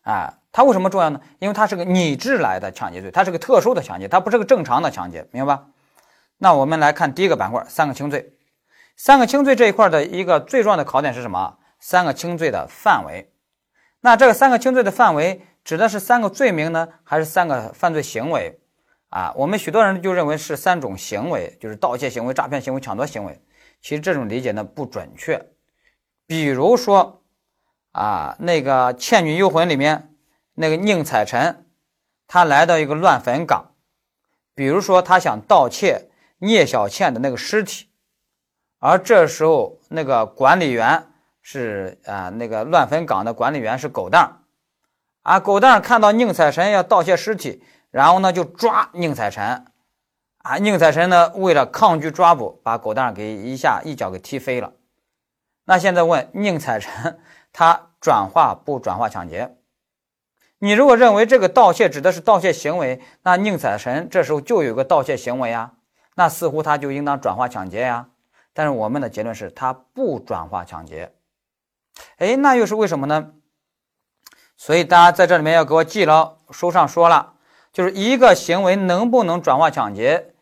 [0.00, 1.20] 啊，它为什么重要呢？
[1.38, 5.66] 因为它是个拟制来的抢劫罪，它是个特殊的抢劫，它不是个正常的抢劫，明白吧？
[6.38, 8.32] 那我们来看第一个板块，三个轻罪。
[8.96, 11.58] 三个轻罪这一块的一个最重要的考点是什么？
[11.78, 13.32] 三个轻罪的范围。
[14.00, 18.60] 那这个三个轻罪的范围指的是三个罪名呢，还是三个犯罪行为？
[19.08, 23.42] 啊，我们许多人就认为是三种行为，就是盗窃行为、诈骗行为、抢夺行为。
[23.80, 25.50] 其实这种理解呢不准确。
[26.26, 27.22] 比如说，
[27.92, 30.14] 啊，那个《倩女幽魂》里面
[30.54, 31.66] 那个宁采臣，
[32.26, 33.74] 他来到一个乱坟岗，
[34.54, 37.88] 比如说他想盗窃聂小倩的那个尸体，
[38.84, 41.06] 而这时候那个管理员
[41.40, 44.42] 是啊，那个乱坟岗的管理员是狗蛋儿
[45.22, 49.66] 啊，狗蛋儿看到宁采臣要盗窃尸体，然后呢就抓宁采臣，
[50.38, 54.72] 啊，宁采臣呢为了抗拒抓捕，把狗蛋儿给一下一脚给踢飞了。
[55.66, 57.20] 那现在问宁采臣，
[57.52, 59.54] 他转化不转化抢劫？
[60.58, 65.74] 你如果认为这个盗窃指的是盗窃行为，那宁采臣这时候就有个盗窃行为啊，
[66.16, 68.08] 那似乎他就应当转化抢劫呀。
[68.54, 71.12] 但是我们的结论是他不转化抢劫。
[72.18, 73.32] 哎，那又是为什么呢？
[74.56, 77.34] 所以大家在这里面要给我记牢，书上说了，
[77.72, 80.34] 就是一个行为能不能转化抢劫，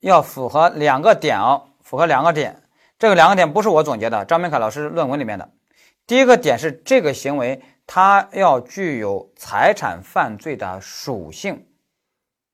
[0.00, 2.62] 要符合两个点哦，符合两个点。
[2.98, 5.50] 这个两个点不是我总结的，张明凯老师论文里面的。
[6.06, 11.66] 第一个点是这个行为它要具有财产犯罪的属性，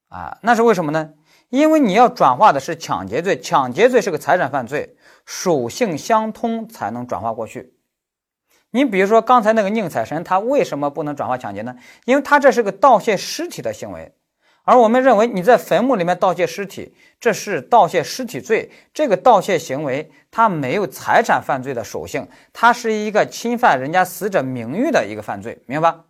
[0.09, 1.12] 啊，那是为什么呢？
[1.51, 4.96] 因为你要转化的是抢劫罪，抢劫罪是个财产犯罪，
[5.32, 7.76] 属性相通才能转化过去。
[8.72, 11.76] 你比如说刚才那个宁采臣，他为什么不能转化抢劫呢？
[12.04, 14.12] 因为他这是个盗窃尸体的行为。
[14.64, 18.72] 而我们认为你在坟墓里面盗窃尸体，这是盗窃尸体罪。
[18.92, 26.06] 这个盗窃行为它没有财产犯罪的属性，它是一个侵犯人家死者名誉的一个犯罪，明白吧？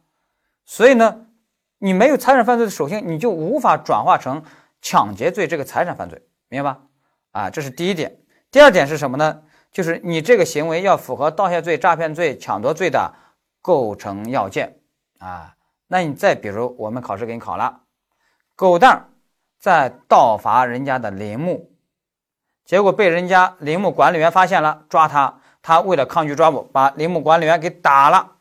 [0.65, 1.27] 所以呢，
[1.79, 4.43] 你没有财产犯罪的属性，你就无法转化成
[4.81, 6.81] 抢劫罪这个财产犯罪，明白吧？
[7.33, 8.17] 啊，这是第一点。
[8.51, 9.43] 第二点是什么呢？
[9.71, 13.15] 就是你这个行为要符合盗窃罪、诈骗罪、抢夺罪的
[13.63, 14.77] 构成要件
[15.19, 15.55] 啊。
[15.87, 17.83] 那你再比如，我们考试给你考了。
[18.57, 19.09] 狗蛋儿
[19.59, 21.71] 在盗伐人家的陵墓，
[22.65, 25.41] 结果被人家陵墓管理员发现了，抓他。
[25.63, 28.33] 他为了抗拒抓捕，把陵墓管理员给打了。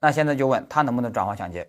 [0.00, 1.68] 那现在就问他能不能转化抢劫？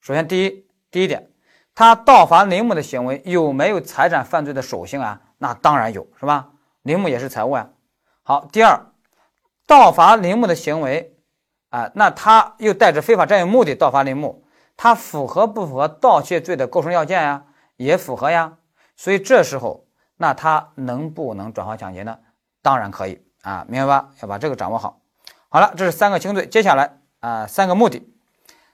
[0.00, 1.30] 首先，第一，第一点，
[1.74, 5.20] 他盗伐陵墓的行为有没有财产犯罪的属性啊？
[5.38, 6.50] 那当然有，是吧？
[6.82, 7.70] 陵墓也是财物啊。
[8.22, 8.86] 好，第二，
[9.66, 11.16] 盗伐林木的行为
[11.70, 14.44] 啊，那他又带着非法占有目的盗伐林木。
[14.76, 17.44] 它符合不符合盗窃罪的构成要件呀？
[17.76, 18.56] 也符合呀。
[18.96, 19.84] 所以这时候，
[20.16, 22.18] 那他能不能转化抢劫呢？
[22.62, 24.08] 当然可以啊，明白吧？
[24.22, 25.00] 要把这个掌握好。
[25.50, 26.46] 好了，这是三个轻罪。
[26.46, 28.10] 接下来啊，三个目的，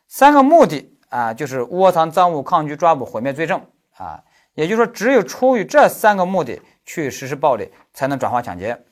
[0.06, 3.60] 三个目的啊，就是窝藏赃物、抗拒抓捕、毁灭罪证
[3.96, 4.22] 啊。
[4.56, 8.84] 也就是说，只有出于这三个目的去实施暴力，才能转化抢劫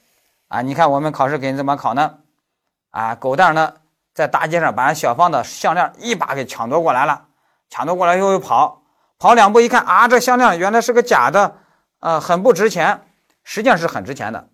[0.46, 0.62] 啊。
[0.62, 2.18] 你看我们考试给你怎么考呢？
[2.90, 3.74] 啊，狗蛋呢？
[4.12, 7.26] 在大街上把人小芳的项链一把给抢夺过来了，
[7.68, 8.84] 抢夺过来以后又跑，
[9.18, 11.56] 跑两步一看啊，这项链原来是个假的，
[11.98, 13.00] 呃，很不值钱，
[13.42, 14.48] 实际上是很值钱的，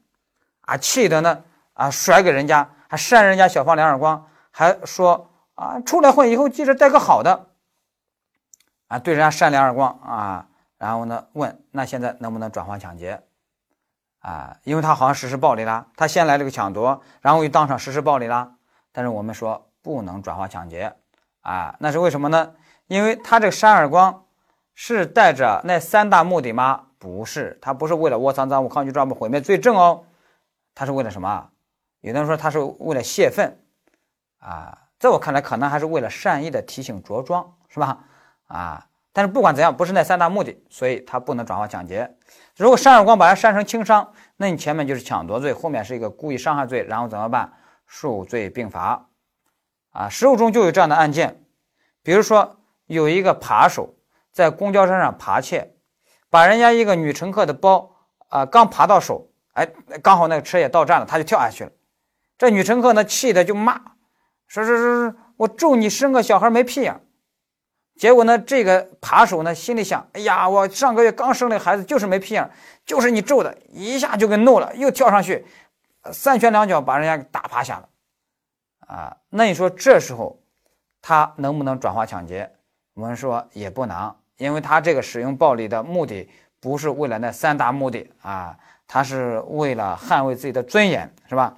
[0.63, 1.45] 啊，气得呢
[1.75, 7.49] 啊甩给人家，还扇人家小芳两耳光，还说啊出来混以后记着带个好的，
[8.89, 10.47] 啊对人家扇两耳光啊，
[10.81, 13.23] 然后呢问那现在能不能转化抢劫？
[14.21, 18.55] 啊，因为他好像实施暴力了，他先来了个抢夺，然后又当场实施暴力了。
[18.93, 20.95] 但是我们说不能转化抢劫
[21.43, 22.55] 啊，那是为什么呢？
[22.87, 24.25] 因为他这个扇耳光
[24.75, 26.87] 是带着那三大目的吗？
[26.99, 30.05] 不是，他不是为了窝藏赃物、抗拒抓捕、毁灭罪证哦，
[30.75, 31.51] 他是为了什么？
[32.01, 33.59] 有的人说他是为了泄愤
[34.39, 38.01] 啊，在我看来，可能还是为了善意的提醒着装，是吧？
[38.49, 42.17] 啊，但是不管怎样，不是那三大目的，所以他不能转化抢劫。
[42.57, 47.53] 如果扇耳光把他扇成轻伤，那你前面就是抢夺罪，后面是一个故意伤害罪，然后怎么办？
[47.87, 49.09] 数罪并罚，
[49.91, 51.43] 啊，实务中就有这样的案件，
[52.05, 53.97] 比如说有一个扒手
[54.31, 55.75] 在公交车上扒窃，
[56.31, 57.91] 把人家一个女乘客的包
[58.29, 59.67] 啊刚扒到手，哎，
[60.01, 61.73] 刚好那个车也到站了，他就跳下去了。
[62.39, 63.75] 这女乘客呢气的就骂，
[64.47, 67.01] 说说说说我咒你生个小孩没屁眼。
[68.01, 72.51] 结果呢，这个扒手呢心里想，哎呀，我上个月刚生了孩子，就是没屁眼，
[72.87, 75.45] 就是你咒的，一下就给怒了，又跳上去。
[76.11, 77.89] 三拳两脚把人家给打趴下了，
[78.87, 80.41] 啊，那你说这时候
[81.03, 82.51] 他能不能转化抢劫？
[82.95, 86.27] 我们说也不能，因为他这个使用暴力的目的
[86.59, 88.57] 不是为了那三大目的啊，
[88.89, 91.55] 他是为了捍卫自己的尊严，是吧？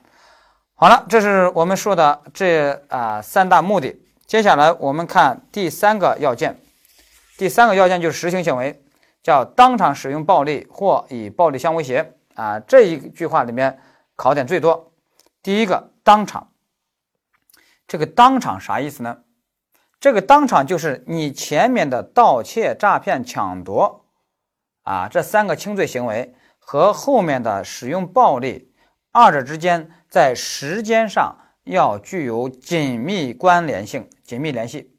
[0.75, 3.97] 好了，这是我们说的这啊三大目的。
[4.33, 6.59] 接下来我们看第三个要件，
[7.37, 8.83] 第三个要件就是实行行为，
[9.23, 12.59] 叫当场使用暴力或以暴力相威胁啊。
[12.59, 13.79] 这一句话里面。
[14.17, 14.95] 考点最多，
[15.43, 16.51] 第一个当场，
[17.87, 19.19] 这个当场啥意思呢？
[20.01, 24.07] 这个当场就是你前面的盗窃、诈骗、抢夺
[24.83, 28.73] 啊这三个轻罪行为和后面的使用暴力，
[29.11, 34.97] 二者之间在时间上要具有紧密关联性、紧密联系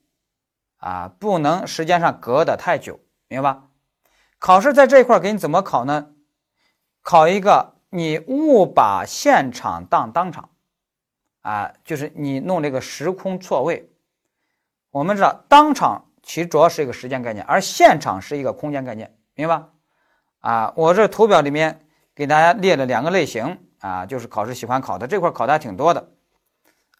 [0.77, 3.63] 啊，不能时间上隔得太久，明白吧？
[4.39, 6.11] 考试在这一块给你怎么考呢？
[7.01, 7.73] 考一个。
[7.95, 10.49] 你误把现场当当场，
[11.41, 13.87] 啊，就是你弄这个时空错位。
[14.89, 19.69] 我们知道，当场其主要是一个时间概念，而现场是一个空间概念，明白吧？
[20.39, 26.12] 啊，我这图表里面给大家列了两个类型，啊，就是考试喜欢考的这块考的还挺多的，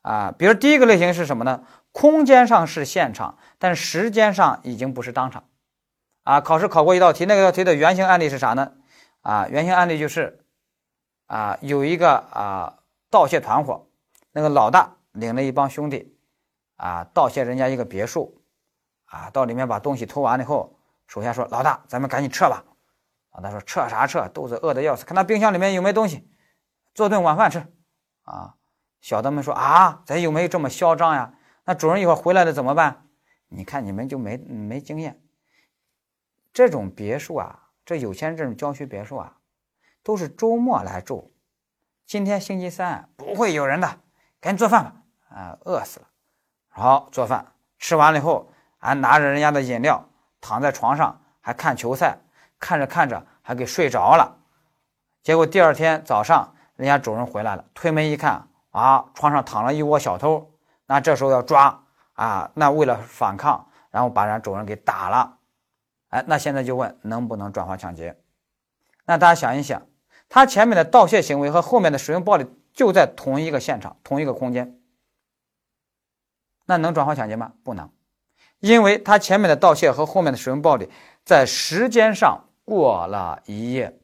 [0.04, 1.66] 啊，比如第一个类型是什么呢？
[1.92, 5.46] 空间上是现场，但时间上已经不是当场，
[6.24, 8.74] 啊，考试考过一道题，那个道题的原型案例是啥呢？
[9.22, 10.39] 啊，原型案例就是。
[11.26, 13.88] 啊，有一个啊盗窃团伙，
[14.34, 16.16] 那个老大领了一帮兄弟，
[16.76, 18.44] 啊盗窃人家一个别墅，
[19.06, 22.63] 啊到里面把东西偷完了以后，手下说老大，咱们赶紧撤吧。
[23.34, 26.30] 老大说撤啥撤，肚子饿的要死，看他冰箱里面有没有东西，
[26.94, 27.66] 做顿晚饭吃。
[28.24, 28.56] 啊，
[29.04, 31.34] 小的们说啊，咱有没有这么嚣张呀？
[31.66, 33.06] 那主人一会儿回来了怎么办？
[33.50, 35.22] 你看你们就没没经验，
[36.54, 39.39] 这种别墅啊，这有钱人这种郊区别墅啊。
[40.04, 41.34] 都是周末来住，
[42.06, 44.00] 今天星期三，不会有人的，
[44.39, 44.96] 赶紧做饭吧。
[45.28, 46.08] 啊，饿死了。
[46.70, 50.08] 好，做饭，吃完了以后，俺拿着人家的饮料，
[50.39, 52.18] 躺在床上还看球赛，
[52.58, 54.38] 看着看着还给睡着了。
[55.22, 60.52] 结果第二天早上，人家主人回来了，推门一看，啊，床上躺了一窝小偷。
[60.86, 65.38] 那这时候要抓啊，那为了反抗，然后把人主人给打了。
[66.10, 68.20] 哎，那现在就问能不能转化抢劫？
[69.06, 69.82] 那大家想一想，
[70.28, 74.80] 他前面的盗窃行为和后面的使用暴力就在同一个现场、同一个空间，
[76.66, 77.54] 那能转化抢劫吗？
[77.64, 77.90] 不能，
[78.60, 80.90] 因为他前面的盗窃和后面的使用暴力
[81.24, 84.00] 在时间上过了一夜，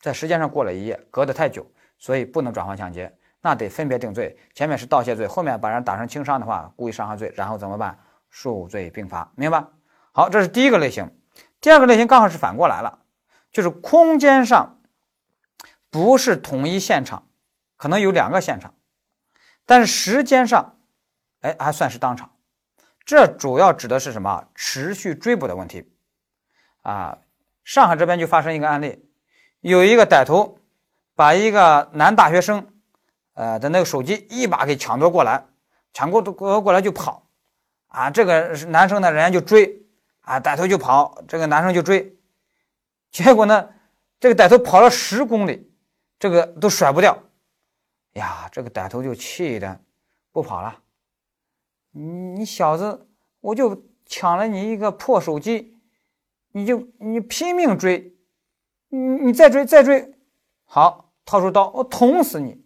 [0.00, 1.66] 在时间上过了一夜，隔得太久，
[1.98, 4.38] 所以不能转化抢劫，那得分别定罪。
[4.54, 7.98] 前面是盗窃罪，后面把人打成轻伤的话，故意伤害罪，然后怎么办？
[8.30, 9.62] 数罪并罚，明白？
[10.12, 11.14] 好，这是第一个类型。
[11.60, 13.00] 第二个类型刚好是反过来了，
[13.52, 14.80] 就是空间上
[15.90, 17.28] 不是统一现场，
[17.76, 18.74] 可能有两个现场，
[19.66, 20.78] 但是时间上，
[21.42, 22.32] 哎，还算是当场。
[23.04, 24.48] 这主要指的是什么？
[24.54, 25.92] 持续追捕的问题
[26.82, 27.18] 啊。
[27.64, 29.08] 上海这边就发生一个案例，
[29.60, 30.58] 有一个歹徒
[31.14, 32.71] 把一个男大学生，
[33.34, 35.46] 呃的那个手机一把给抢夺过来，
[35.92, 37.28] 抢过夺过来就跑，
[37.88, 39.80] 啊，这个男生呢，人家就追。
[40.24, 42.16] 啊，歹徒就跑，这个男生就追，
[43.10, 43.68] 结果呢，
[44.20, 45.68] 这个歹徒跑了十公里，
[46.16, 47.18] 这个都甩不掉，
[48.12, 49.80] 呀，这个歹徒就气的
[50.30, 50.78] 不跑了。
[51.90, 53.08] 你你小子，
[53.40, 55.76] 我就抢了你一个破手机，
[56.52, 58.16] 你就你拼命追，
[58.90, 60.14] 你你再追再追，
[60.62, 62.61] 好，掏出刀，我捅死你。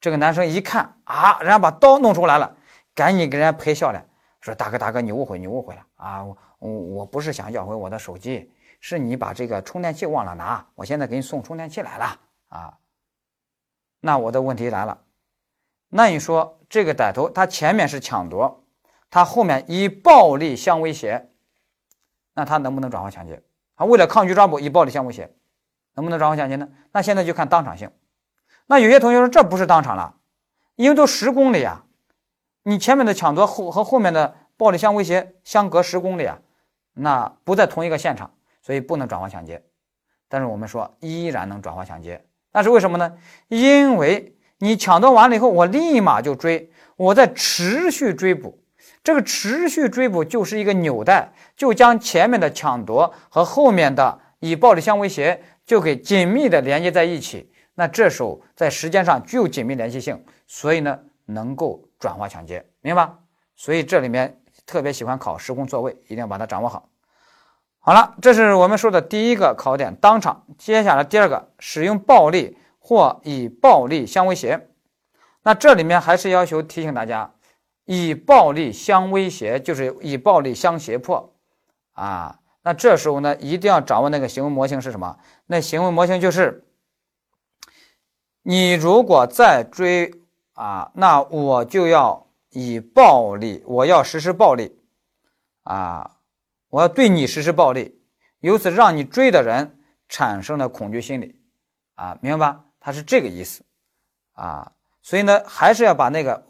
[0.00, 2.56] 这个男生一看啊，人家把刀弄出来了，
[2.94, 4.08] 赶紧给人家赔笑脸。
[4.40, 6.24] 说大哥大哥，你误会你误会了啊！
[6.24, 12.78] 我我我不是想要回我的手机，是你把这个充电器忘了拿，我现在给你送充电器来了啊。
[14.00, 15.02] 那我的问题来了，
[15.88, 18.64] 那你说这个歹徒他前面是抢夺，
[19.10, 21.32] 他后面以暴力相威胁，
[22.34, 23.42] 那他能不能转化抢劫？
[23.74, 25.34] 啊，为了抗拒抓捕，以暴力相威胁，
[25.94, 26.68] 能不能转化抢劫呢？
[26.92, 27.90] 那现在就看当场性。
[28.68, 30.14] 那有些同学说这不是当场了，
[30.76, 31.84] 因为都十公里啊。
[32.62, 36.38] 你前面的抢夺后和后面的暴力相威胁相隔十公里啊，
[36.92, 39.62] 那不在同一个现场，所以不能转化抢劫。
[40.28, 43.14] 但是我们说依然能转化抢劫，那是为什么呢？
[43.48, 48.62] 因为你抢夺完了以后，我立马就追，我在持续追捕，
[49.02, 57.50] 这个持续追捕就是一个纽带，就将前面的抢夺和后面的以暴力相威胁就给紧密的连接在一起。
[57.78, 61.84] 那这时候在时间上具有紧密联系性，所以呢能够。
[62.00, 63.10] 转化抢劫，明白？
[63.56, 66.88] 所以这里面特别喜欢考时空错位，一定要把它掌握好。
[67.80, 70.46] 好了，这是我们说的第一个考点，当场。
[70.56, 74.68] 接下来第二个，使用暴力或以暴力相威胁。
[75.42, 77.34] 那这里面还是要求提醒大家，
[77.84, 81.34] 以暴力相威胁就是以暴力相胁迫
[81.94, 82.38] 啊。
[82.62, 85.18] 那这时候呢，一定要掌握那个行为模型是什么？
[85.46, 86.64] 那行为模型就是，
[88.48, 90.14] 你如果再追。
[90.54, 94.76] 啊，那我就要以暴力，我要实施暴力，
[95.62, 96.16] 啊，
[96.68, 98.02] 我要对你实施暴力，
[98.40, 101.40] 由此让你追的人产生了恐惧心理，
[101.94, 102.64] 啊，明白吧？
[102.80, 103.62] 他是这个意思，
[104.32, 106.44] 啊，所以呢，还是要把那个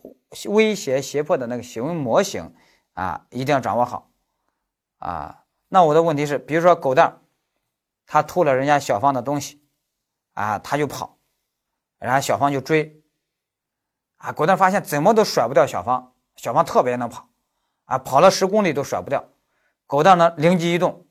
[0.46, 2.54] 威胁胁迫的那个行为模型，
[2.94, 4.11] 啊，一定要掌握好，
[5.00, 7.20] 啊，那我的问题是，比如说狗蛋，
[8.06, 9.62] 他偷了人家小芳的东西，
[10.32, 11.17] 啊，他就跑，
[11.98, 13.02] 然后小芳就追。
[14.18, 17.28] 啊，狗蛋发现怎么都甩不掉小芳，小芳特别能跑，
[17.84, 19.24] 啊，跑了十公里都甩不掉。
[19.87, 21.06] 狗蛋呢灵机一动，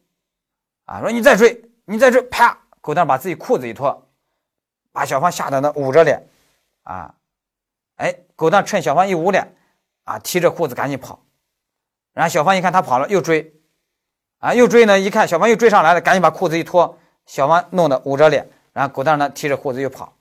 [0.85, 4.09] 啊，说你再追，你再追，啪，狗蛋把自己裤子一脱，
[4.91, 6.27] 把小芳吓得那捂着脸，
[6.83, 7.15] 啊，
[7.95, 9.55] 哎，狗蛋趁小芳一捂脸，
[10.03, 11.23] 啊，提着裤子赶紧跑，
[12.11, 13.53] 然后小芳一看他跑了，又追，
[14.39, 20.16] 啊，又追呢，一看小芳又追上来了，赶紧把裤子一脱，小芳弄得捂着脸，然后狗蛋呢提着裤子又跑，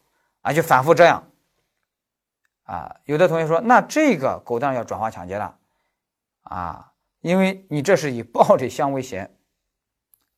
[0.47, 1.29] 啊，就反复这样。
[2.63, 5.57] 啊，有的同学说，那这个狗蛋要转化抢劫了，
[6.43, 9.29] 啊，因为你这是以暴力相威胁，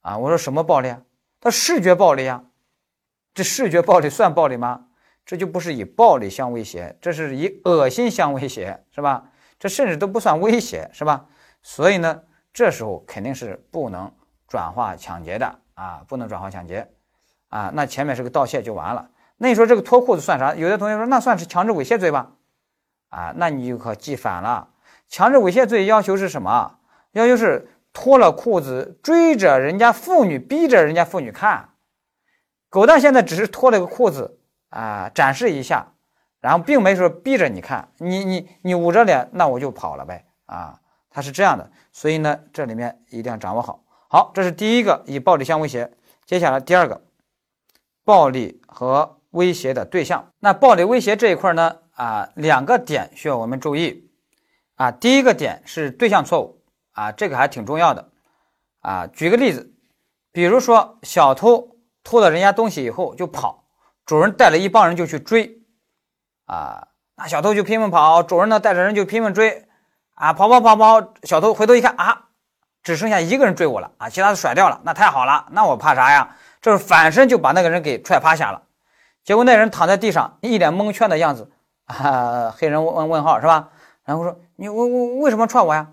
[0.01, 1.03] 啊，我说什么暴力啊？
[1.41, 2.43] 他视觉暴力啊，
[3.35, 4.87] 这视觉暴力算暴力吗？
[5.27, 9.31] 这就不是以暴力相威胁，这是以恶心相威胁，是吧？
[9.59, 11.27] 这甚至都不算威胁，是吧？
[11.63, 14.11] 所以呢，这时候肯定是不能
[14.47, 16.91] 转化抢劫的啊，不能转化抢劫，
[17.49, 19.11] 啊，那前面是个盗窃就完了。
[19.39, 20.55] 那你说这个脱裤子算啥？
[20.55, 22.33] 有的同学说那算是强制猥亵罪吧？
[23.09, 24.69] 啊，那你就可记反了。
[25.09, 26.79] 强制猥亵罪要求是什么？
[27.13, 31.71] 要求是脱了裤子追着人家妇女，逼着人家妇女看。
[32.69, 35.95] 狗蛋现在只是脱了个裤子啊展示一下，
[36.41, 40.79] 然后并没说逼着你看，你你你捂着脸，那我就跑了呗啊，
[41.09, 43.83] 他是这样的，所以呢，这里面一定要掌握好。
[44.09, 45.91] 好，这是第一个以暴力相威胁，
[46.27, 47.03] 接下来第二个，
[48.05, 50.33] 暴力和威胁的对象。
[50.41, 54.11] 那暴力威胁这一块呢，啊，两个点需要我们注意
[54.77, 56.63] 啊，第一个点是对象错误
[56.93, 58.09] 啊，这个还挺重要的
[58.81, 59.07] 啊。
[59.07, 59.73] 举个例子，
[60.33, 61.75] 比如说小偷。
[62.05, 63.65] 偷了人家东西以后就跑，
[64.07, 65.59] 主人带了一帮人就去追，
[66.47, 69.67] 啊，那小偷就拼命跑，主人呢带着人就拼命追，
[70.15, 72.29] 啊，跑跑跑跑，小偷回头一看啊，
[72.83, 76.35] 只剩下一个人追我了啊，其他的甩掉了，那太好了，那我怕啥呀？
[76.63, 78.63] 这是反身就把那个人给踹趴下了，
[79.29, 81.51] 结果那人躺在地上一脸蒙圈的样子，
[81.85, 83.69] 啊，黑人问问号是吧？
[84.03, 85.93] 然后说你为为为什么踹我呀？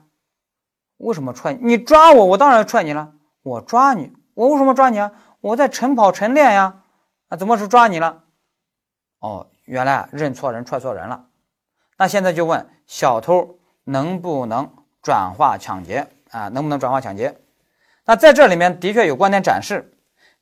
[0.99, 1.59] 为什么踹你？
[1.61, 3.11] 你抓我，我当然踹你了，
[3.43, 5.11] 我抓你，我为什么抓你啊？
[5.41, 6.83] 我在晨跑晨练呀，
[7.27, 8.23] 啊，怎么是抓你了？
[9.19, 11.25] 哦，原来认错人踹错人了。
[11.97, 14.71] 那现在就问小偷能不能
[15.01, 16.47] 转化抢劫啊？
[16.47, 17.37] 能不能转化抢劫？
[18.05, 19.91] 那在这里面的确有观点展示，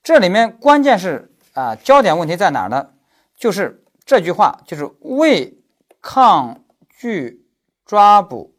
[0.03, 2.93] 这里面关键是啊，焦点问题在哪儿呢？
[3.35, 5.63] 就是这句话，就是为
[6.01, 7.47] 抗拒
[7.85, 8.55] 抓捕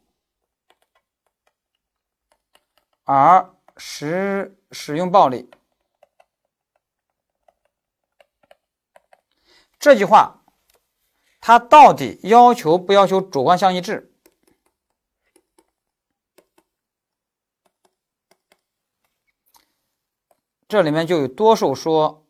[3.03, 5.49] 而使使用暴力。
[9.77, 10.43] 这句话，
[11.41, 14.11] 它到底要求不要求主观相一致？
[20.67, 22.24] 这里面就有多数说，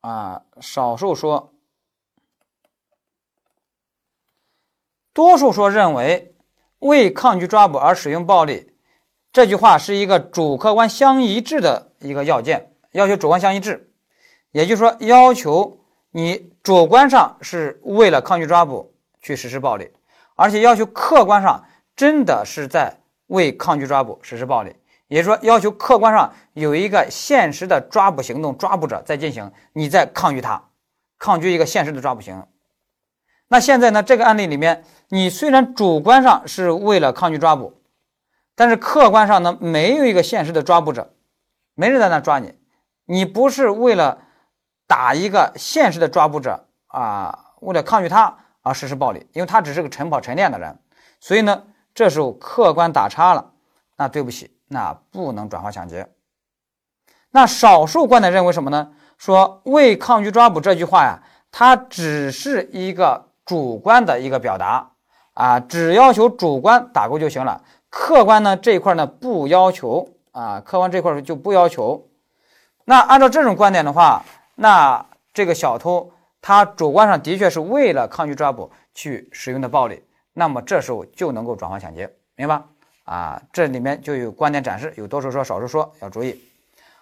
[0.00, 1.52] 啊，少数说，
[5.12, 6.34] 多数说认为
[6.78, 8.72] 为抗拒抓捕而使用暴力，
[9.32, 13.92] 这句话是一个主客观相一致的一个要件，要求主观相一致，
[14.52, 15.78] 也就是说要求。
[16.12, 19.92] 你主观上是为了抗拒抓捕去实施暴力，
[20.34, 24.74] 而且要求客观上真的是在为抗拒抓捕实施暴力，
[25.10, 30.70] 也就是说要求客观上有一个现实的抓捕行动，抓捕者在进行，你在抗拒他，
[31.18, 32.48] 抗拒一个现实的抓捕行动。
[33.48, 34.02] 那现在呢？
[34.02, 37.82] 这个案例里面，你虽然主观上是为了抗拒抓捕，
[38.54, 41.12] 但是客观上呢没有一个现实的抓捕者，
[41.74, 42.54] 没人在那抓你，
[43.04, 44.22] 你不是为了。
[44.90, 50.76] 打一个现实的抓捕者啊，为了抗拒他而实施暴力，因为他只是个晨跑晨练的人，
[51.20, 51.62] 所以呢，
[51.94, 53.52] 这时候客观打叉了，
[53.96, 56.08] 那对不起，那不能转化抢劫。
[57.30, 58.92] 那少数观点认为什么呢？
[59.18, 61.18] 说为抗拒抓捕这句话呀，
[61.52, 64.92] 它只是一个主观的一个表达
[65.34, 72.08] 啊，只要求主观打勾就行了，客观呢这一块呢不要求啊，客观这块就不要求。
[72.84, 74.24] 那按照这种观点的话。
[74.62, 76.12] 那这个小偷
[76.42, 80.04] 他主观上的确是为了抗拒抓捕去使用的暴力，
[80.34, 82.62] 那么这时候就能够转化抢劫，明白？
[83.10, 86.40] 啊，这里面就有观点展示，有多数说、少数说，要注意。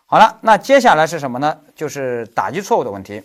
[0.06, 1.60] 好了，那接下来是什么呢？
[1.74, 3.22] 就是打击错误的问题。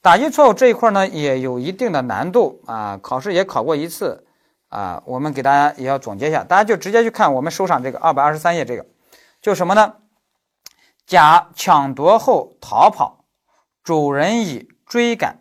[0.00, 4.26] 打击错误这一块呢，也有一定的难度啊，考试也考过一次
[4.68, 5.00] 啊。
[5.06, 8.84] 我们给大家也要总结一下，大家就直接去看我们书上这个二百二十三页这个，
[9.40, 9.94] 就什么呢？
[11.06, 13.24] 甲抢夺后逃跑。
[13.84, 15.38] 主人乙追赶，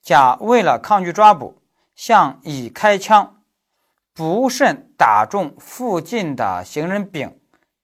[0.00, 1.60] 甲为了抗拒抓捕，
[1.96, 3.42] 向乙开枪，
[4.14, 7.36] 不慎打中附近的行人丙，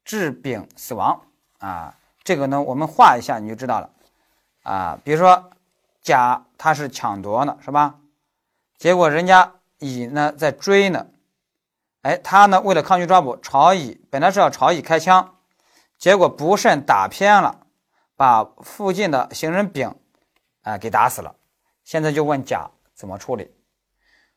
[0.04, 1.22] 致丙死亡。
[1.58, 3.90] 啊，这个呢，我们画一下你就知道了。
[4.62, 5.50] 啊，比如说
[6.00, 7.96] 甲他是抢夺呢，是吧？
[8.78, 11.08] 结果人家乙呢在追呢，
[12.02, 15.36] 哎，他呢为了抗拒抓捕，朝乙本来是要朝乙开枪，
[15.98, 17.66] 结果不慎打偏了，
[18.14, 19.92] 把附近的行人丙。
[20.62, 21.34] 啊，给打死了。
[21.82, 23.50] 现在就问甲怎么处理？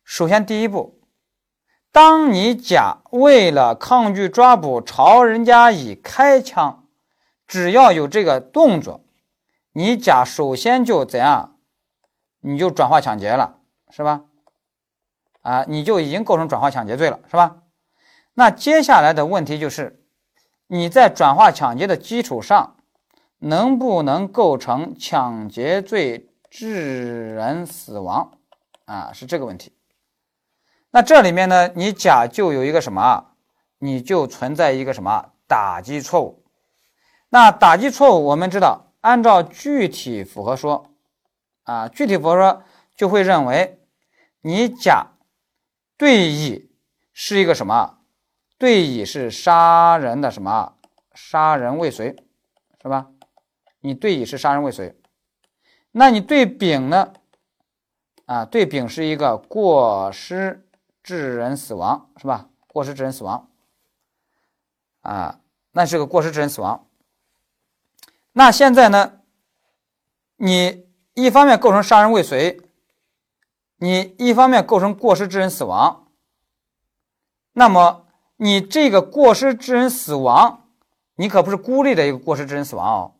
[0.05, 1.02] 首先，第一步，
[1.93, 6.87] 当你甲为了抗拒抓捕朝人家乙开枪，
[7.47, 9.05] 只要有这个动作，
[9.73, 11.59] 你甲首先就怎样？
[12.41, 13.59] 你就转化抢劫了，
[13.91, 14.23] 是吧？
[15.43, 17.57] 啊，你就已经构成转化抢劫罪了，是吧？
[18.33, 20.03] 那接下来的问题就是，
[20.65, 22.75] 你在转化抢劫的基础上。
[23.45, 28.31] 能不能构成抢劫罪致人死亡
[28.85, 29.11] 啊？
[29.11, 29.72] 是这个问题。
[30.95, 33.31] 那这里面呢，你甲就有一个什么？
[33.79, 36.45] 你就存在一个什么打击错误？
[37.29, 40.91] 那打击错误，我们知道，按照具体符合说
[41.63, 42.61] 啊，具体符合说
[42.95, 43.79] 就会认为
[44.41, 45.07] 你甲
[45.97, 46.69] 对乙
[47.11, 47.97] 是一个什么？
[48.59, 50.75] 对乙是杀人的什么？
[51.15, 52.15] 杀人未遂，
[52.83, 53.07] 是吧？
[53.79, 54.95] 你对乙是杀人未遂，
[55.91, 57.13] 那你对丙呢？
[58.27, 60.67] 啊，对丙是一个过失
[61.03, 62.47] 致人死亡，是吧？
[62.67, 63.49] 过失致人死亡，
[65.01, 65.39] 啊，
[65.73, 66.87] 那是个过失致人死亡。
[68.31, 69.19] 那现在呢，
[70.37, 72.59] 你一方面构成杀人未遂，
[73.77, 76.07] 你一方面构成过失致人死亡，
[77.51, 80.67] 那么你这个过失致人死亡，
[81.17, 83.15] 你可不是孤立的一个过失致人死亡哦，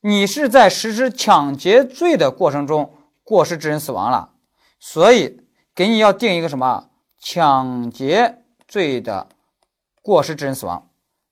[0.00, 4.32] 你是在实施抢劫罪的过程中过失致人死亡了。
[4.80, 5.40] 所以，
[5.74, 6.87] 给你要定一个什么
[7.18, 9.28] 抢劫罪的
[10.02, 10.88] 过失致人死亡，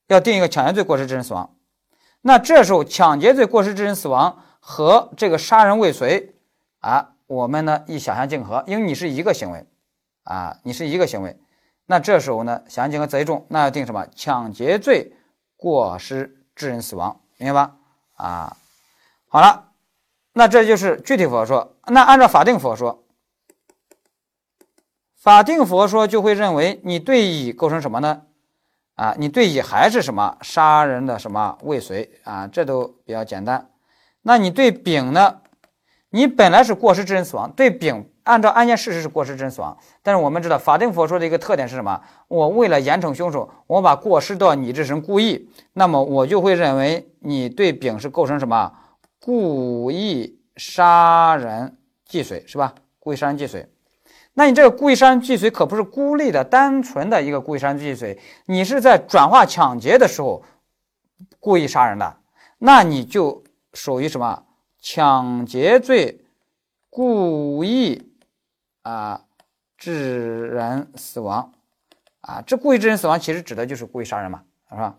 [0.08, 1.54] 要定一个抢劫罪过失致人死亡。
[2.22, 6.34] 那这时候，抢劫罪过失致人死亡和这个杀人未遂
[6.80, 9.66] 啊，我们呢一想象竞合，因为你是一个行为
[10.24, 11.38] 啊，你是一个行为。
[11.86, 15.12] 那这时候呢，想象竞合择一重，那要定什么抢劫罪
[15.56, 17.76] 过失致人死亡，明白吧？
[18.14, 18.56] 啊，
[19.28, 19.68] 好了，
[20.32, 21.76] 那这就是具体复合说。
[21.86, 23.05] 那按照法定复合说。
[25.26, 28.22] 法定复合说就会认为你对乙构成什么呢？
[28.94, 32.46] 啊，你对乙还是什么杀人的什么未遂啊？
[32.46, 33.68] 这都比较简单。
[34.22, 35.38] 那你对丙呢？
[36.10, 39.76] 你本来是过失致人死亡，对丙按照案件事实是过失致人死亡。
[40.00, 42.00] 但是我们知道法定复合说的一个特点是什么？
[42.28, 48.72] 我为了严惩凶手，我把过失都要拟制成故意，那么我就会认为你对丙是构成什么
[49.20, 52.76] 故意杀人既遂是吧？
[53.00, 53.68] 故意杀人既遂。
[54.38, 60.42] 那你这个故意杀人既遂可不是孤立的、单纯的一个故意杀人既遂，你是在转化抢劫的时候
[61.40, 62.18] 故意杀人的，
[62.58, 64.44] 那你就属于什么
[64.78, 66.20] 抢劫罪
[66.90, 68.12] 故意
[68.82, 69.22] 啊
[69.78, 71.50] 致人死亡
[72.20, 72.42] 啊？
[72.46, 74.96] 这故意致人死亡其实指的就是故意杀人嘛，是吧？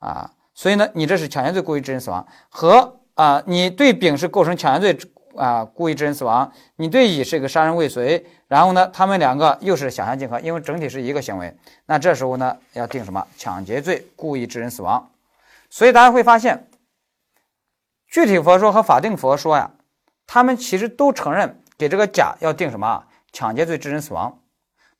[0.00, 5.08] 啊，所以呢，你这是抢劫罪故意致人死亡和啊，你对丙是构成抢劫罪。
[5.36, 11.56] 啊，故意致人死亡，你对乙是一个杀人未遂，然后呢，他们两个又是想象竞合，因为整体是一个行为，
[11.86, 13.26] 那这时候呢，要定什么？
[13.36, 15.10] 抢劫罪故意致人死亡。
[15.70, 16.68] 所以大家会发现，
[18.08, 19.70] 具体佛说和法定佛说呀，
[20.26, 23.04] 他们其实都承认给这个甲要定什么？
[23.32, 24.38] 抢劫罪致人死亡。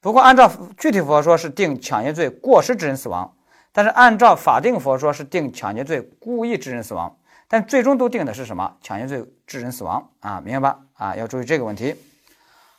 [0.01, 3.35] 不过按照具体佛说是定抢劫罪过失致人死亡，
[3.71, 7.15] 但是按照法定佛说是定抢劫罪故意致人死亡。
[7.53, 8.79] 但最终都定的是什么？
[8.81, 10.81] 抢劫罪致人死亡啊，明白吧？
[10.95, 11.95] 啊，要注意这个问题。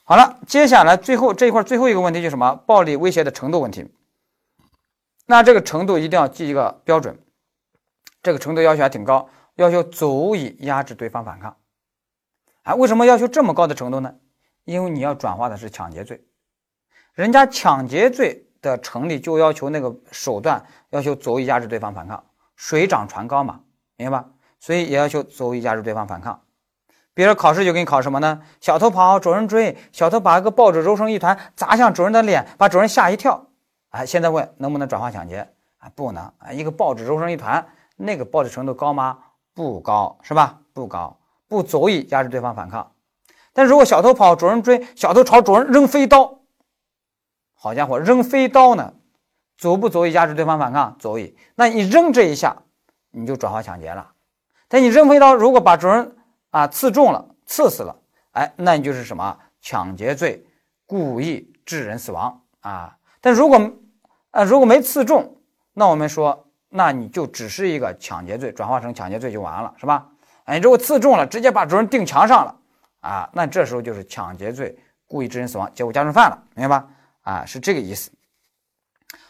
[0.04, 2.56] 好了，接下来最后这一块最后一个问题就是什么？
[2.66, 3.88] 暴力威胁的程度问题。
[5.28, 7.16] 那这个程度一定要记一个标准，
[8.24, 11.56] 这个程度要求还挺高，要求足以压制对方反抗。
[12.64, 14.16] 啊，为什么要求这么高的程度呢？
[14.64, 16.26] 因为你要转化的是抢劫罪，
[17.14, 23.62] 人家抢劫罪的成立就要求那个手段要求足以压制对方反抗，水涨船高嘛，
[23.98, 24.30] 明白吧？
[24.64, 26.40] 所以也要求足以压制对方反抗，
[27.14, 28.42] 比如说考试就给你考什么呢？
[28.62, 33.46] 小偷跑，主人追，小偷把一个报纸揉成一团砸向主人的脸，把主人吓一跳。
[33.90, 35.46] 哎，现在问能不能转化抢劫？
[35.80, 36.54] 啊，不能啊！
[36.54, 39.20] 一个报纸揉成一团，那个报纸程度高吗？
[39.54, 40.62] 不高，是吧？
[40.72, 42.90] 不高，不足以压制对方反抗。
[43.52, 46.40] 但如果小偷跑，主人追，小偷朝主人扔飞刀，
[47.54, 48.94] 好家伙，扔飞刀呢，
[49.58, 50.96] 足不足以压制对方反抗？
[50.98, 51.36] 足以。
[51.56, 52.56] 那你扔这一下，
[53.12, 54.13] 你就转化抢劫了。
[54.74, 56.16] 但你扔飞刀，如果把主人
[56.50, 57.96] 啊刺中了，刺死了，
[58.32, 60.44] 哎，那你就是什么抢劫罪，
[60.88, 62.98] 故意致人死亡啊。
[63.22, 63.72] 但如果
[64.32, 65.38] 啊如果没刺中，
[65.74, 70.08] 那我们说，那你就只是一个抢劫罪，转化成抢劫罪就完了，是吧？
[70.46, 72.56] 哎，如果刺中了，直接把主人钉墙上了
[73.02, 76.88] 啊，那这时候就是抢劫罪，故意致人死亡，结果加重犯了，明白吧？
[77.22, 78.10] 啊，是这个意思。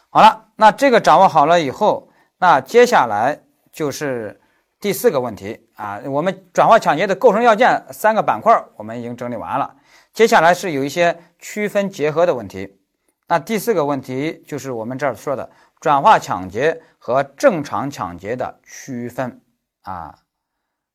[0.08, 3.38] 好了，那这个掌握好了以后，那接下来
[3.70, 4.40] 就是。
[4.84, 9.74] 第四个问题啊，我们转化抢劫的构成要件三个板块我们已经整理完了，
[10.12, 12.78] 接下来是有一些区分结合的问题。
[13.26, 19.40] 那第四个问题就是我们这儿说的转化抢劫和正常抢劫的区分
[19.84, 20.18] 啊，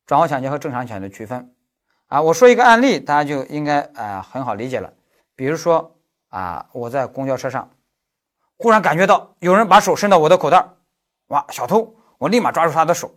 [0.06, 1.52] 转化抢劫和正常抢劫的区分
[2.10, 4.94] 啊，我说一个案例，大家就应该啊很好理解了。
[5.36, 7.68] 比如说啊，我在公交车上，
[8.56, 10.64] 忽然感觉到有人把手伸到我的口袋，
[11.30, 13.16] 哇，小偷，我立马抓住他的手。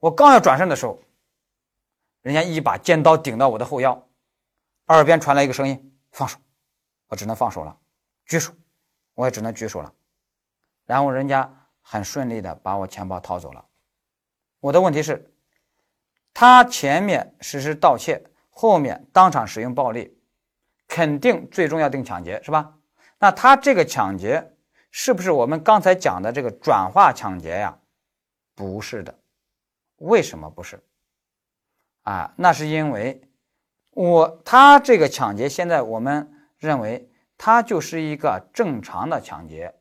[0.00, 0.98] 我刚要转身的时候，
[2.22, 4.08] 人家一把尖刀顶到我的后腰，
[4.86, 6.38] 耳边传来一个声音：“放手！”
[7.08, 7.76] 我只能放手了，
[8.24, 8.52] 举手，
[9.14, 9.92] 我也只能举手了。
[10.86, 13.64] 然后人家很顺利的把我钱包掏走了。
[14.60, 15.32] 我的问题是，
[16.32, 20.18] 他前面实施盗窃，后面当场使用暴力，
[20.88, 22.74] 肯定最终要定抢劫，是吧？
[23.18, 24.56] 那他这个抢劫
[24.90, 27.78] 是不是我们刚才讲的这个转化抢劫呀？
[28.54, 29.19] 不是的。
[30.00, 30.82] 为什么不是？
[32.02, 33.22] 啊，那是因为
[33.90, 39.74] 我他这个抢劫，现在我们认为他就是一个正常的抢劫。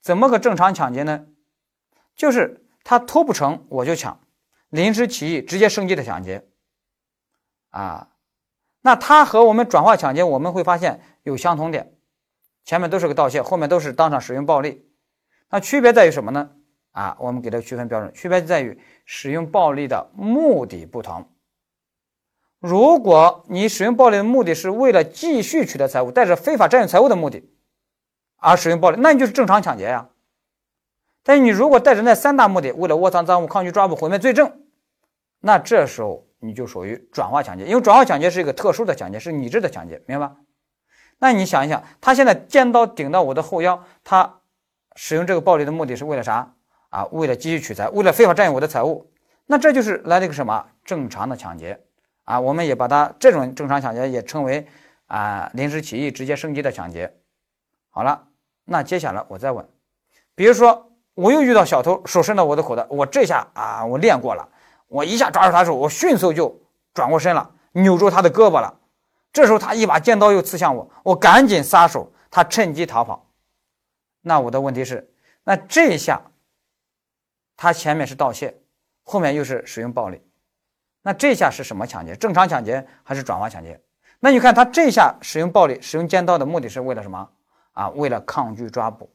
[0.00, 1.26] 怎么个正常抢劫呢？
[2.14, 4.20] 就是他偷不成我就抢，
[4.68, 6.46] 临时起意直接升级的抢劫。
[7.70, 8.10] 啊，
[8.82, 11.92] 那他和我们转化抢劫，我们会发现有相同点，
[12.64, 14.88] 前面都是个盗窃，后面都是当场使用暴力。
[15.50, 16.52] 那区别在于什么呢？
[16.94, 21.28] 啊，我们给它区分标准，区别在于使用暴力的目的不同。
[22.60, 27.50] 如果你使用暴力的目的是为了继续取得财物，带着非法占有财物的目的
[28.36, 30.08] 而使用暴力，那你就是正常抢劫呀。
[31.24, 34.62] 但是你如果带着那三大目的，为了窝藏赃物、抗拒抓捕、毁灭罪证，
[35.40, 40.36] 那这时候你就属于转化抢劫，因为转化抢劫是一个特殊的抢劫，是拟制的抢劫，明白吧？
[41.18, 44.40] 那你想一想，他现在尖刀顶到我的后腰，他
[44.94, 46.53] 使用这个暴力的目的是为了啥
[46.94, 47.04] 啊？
[47.10, 49.10] 为了继续取财，为了非法占有我的财物，
[49.46, 51.80] 那这就是来了一个什么正常的抢劫。
[52.22, 54.66] 啊，我们也把它这种正常抢劫也称为
[55.06, 57.12] 啊临时起意直接升级的抢劫。
[57.90, 58.28] 好了，
[58.64, 59.68] 那接下来我再问，
[60.34, 64.48] 比如说我又遇到小偷手伸到我的口袋，我这下啊我练过了，
[64.88, 66.58] 我一下抓住他手，我迅速就
[66.94, 68.80] 转过身了，扭住他的胳膊了。
[69.32, 73.26] 这时候他一把尖刀又刺向我，我赶紧撒手，他趁机逃跑。
[74.22, 76.22] 那我的问题是，那这一下
[77.56, 78.54] 他前面是盗窃，
[79.02, 80.22] 后面又是使用暴力。
[81.02, 82.16] 那这下是什么抢劫？
[82.16, 83.80] 正常抢劫还是转化抢劫？
[84.20, 87.30] 那你看他这下使用暴力、使用尖刀的目的是为了什么
[87.72, 87.88] 啊？
[87.90, 89.14] 为了抗拒抓捕。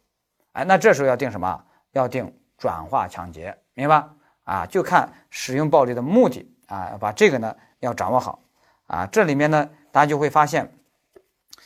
[0.51, 1.63] 哎，那这时候要定什么？
[1.93, 4.07] 要定转化抢劫，明白？
[4.43, 8.39] 啊，就看使用暴力的目的啊，把这个呢要掌握好
[8.85, 9.07] 啊。
[9.07, 10.71] 这里面呢，大家就会发现，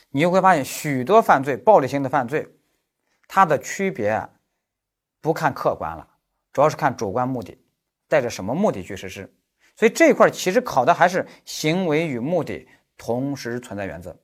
[0.10, 2.48] 你就会发现许多犯罪、暴力性的犯罪，
[3.28, 4.30] 它的区别
[5.20, 6.08] 不看客观了，
[6.54, 7.58] 主要是看主观目的，
[8.08, 9.34] 带着什么目的去实施。
[9.76, 14.16] 所以这一块其实考的还是行为与目的同时存在原则。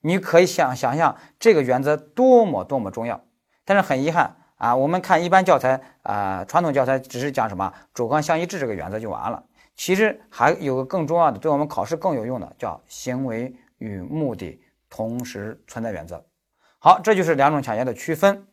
[0.00, 3.20] 你可以想想象这个原则多么多么重要。
[3.64, 9.44] 但是很遗憾啊，我们看一般教材啊，传统教材只是讲什么主观相一致这个原则就完了。
[9.74, 14.60] 其实还有个更重要的，对我们考试更有用的，叫行为与目的
[14.90, 16.24] 同时存在原则。
[16.78, 18.46] 好，这就是两种抢劫的区分。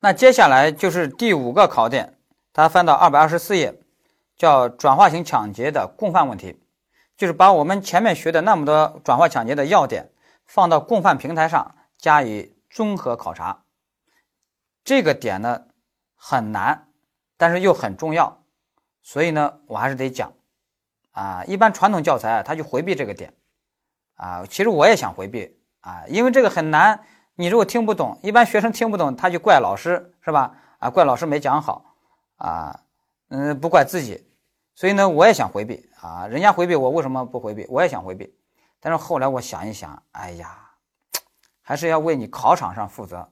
[0.00, 2.17] 那接下来就是第五个考点，
[2.52, 3.80] 他翻到二百二十四页。
[4.36, 6.62] 叫转化型抢劫的共犯问题，
[7.16, 10.12] 就是把我们前面学的那么多转化抢劫的要点
[10.46, 13.64] 放到共犯平台上加以综合考察。
[14.84, 15.62] 这个点呢
[16.14, 16.86] 很难，
[17.36, 18.44] 但是又很重要，
[19.02, 20.32] 所以呢我还是得讲。
[21.10, 23.34] 啊，一般传统教材啊他就回避这个点。
[24.14, 27.04] 啊，其实我也想回避啊，因为这个很难。
[27.34, 30.54] 你如果听不懂，一般学生听不懂，他就怪老师是吧？
[30.78, 31.87] 啊，怪老师没讲好
[32.38, 32.80] 啊，
[33.28, 34.26] 嗯，不怪自己。
[34.74, 37.66] 所以呢，我也想回避啊，人家回避我为什么不回避？
[37.68, 38.32] 我也想回避，
[38.80, 40.70] 但是后来我想一想，哎呀，
[41.62, 43.28] 还是要为你考场上负责，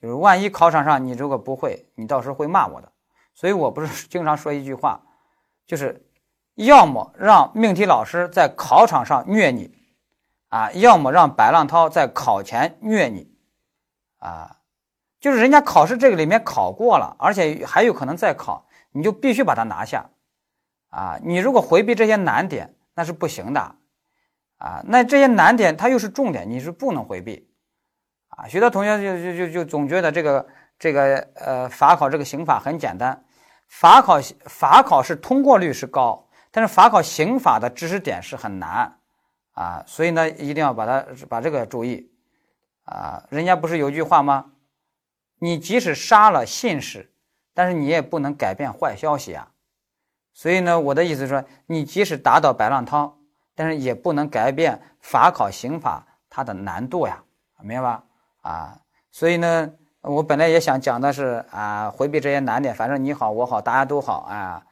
[0.00, 2.92] 就是万一考场上你如果不会，你到时候会骂我的。
[3.34, 5.00] 所以我不是经常说一句话，
[5.66, 6.04] 就是
[6.54, 9.72] 要么让命题老师在考场上虐你，
[10.48, 13.32] 啊，要么让白浪涛在考前虐你，
[14.18, 14.57] 啊，
[15.20, 20.08] 就是人家考试这个里面考过了，而且还有可能再考，你就必须把它拿下。
[20.90, 23.60] 啊，你如果回避这些难点，那是不行的，
[24.56, 27.46] 啊，那这些难点它又是重点，你是不能回避，
[28.28, 30.46] 啊，许多同学就就就就总觉得这个
[30.78, 33.22] 这个呃法考这个刑法很简单，
[33.66, 38.98] 法考法考是通过率是高，但是法考刑法的知识点是很难，
[39.52, 42.10] 啊，所以呢一定要把它把这个注意，
[42.84, 44.52] 啊，人家不是有句话吗？
[45.38, 47.10] 你即使杀了信使，
[47.54, 49.48] 但是你也不能改变坏消息啊。
[50.32, 53.18] 所以呢，我的意思是说，你即使打倒白浪涛，
[53.54, 57.22] 但是也不能改变法考刑法它的难度呀，
[57.62, 58.04] 明白吧？
[58.42, 58.78] 啊，
[59.10, 59.70] 所以呢，
[60.02, 64.62] 我本来也想讲的是啊，回避这些难点，反正你好我好大家都好啊，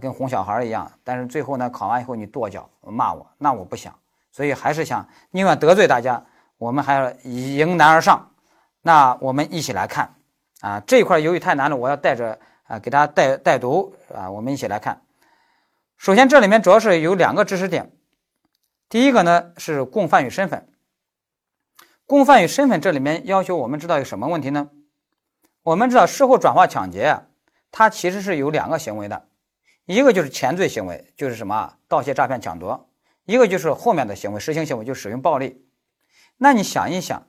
[0.00, 0.90] 跟哄小孩一样。
[1.02, 3.92] 但是最后呢，考完以后你跺脚骂我，那我不想。
[4.30, 6.24] 所以还是想宁愿得罪大家，
[6.58, 8.27] 我们还要迎难而上。
[8.88, 10.14] 那我们一起来看
[10.62, 15.02] 啊，这一块由于太难了，我要带着啊给大家带带读啊，我们一起来看。
[15.98, 17.92] 首先，这里面主要是有两个知识点。
[18.88, 20.72] 第一个呢是共犯与身份。
[22.06, 24.70] 共犯与身份这里面要求我们知道一个什么问题呢？
[25.64, 27.24] 我们知道事后转化抢劫啊，
[27.70, 29.28] 它其实是有两个行为的，
[29.84, 32.88] 一个就是前罪行为，就是什么盗窃、诈骗、抢夺；
[33.26, 35.62] 一个就是后面的行为，实行行为就使用暴力。
[36.38, 37.26] 那你想一想，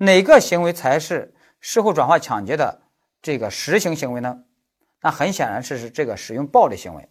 [0.00, 2.82] 哪个行为才是事后转化抢劫的
[3.20, 4.44] 这个实行行为呢？
[5.02, 7.10] 那很显然是是这个使用暴力行为。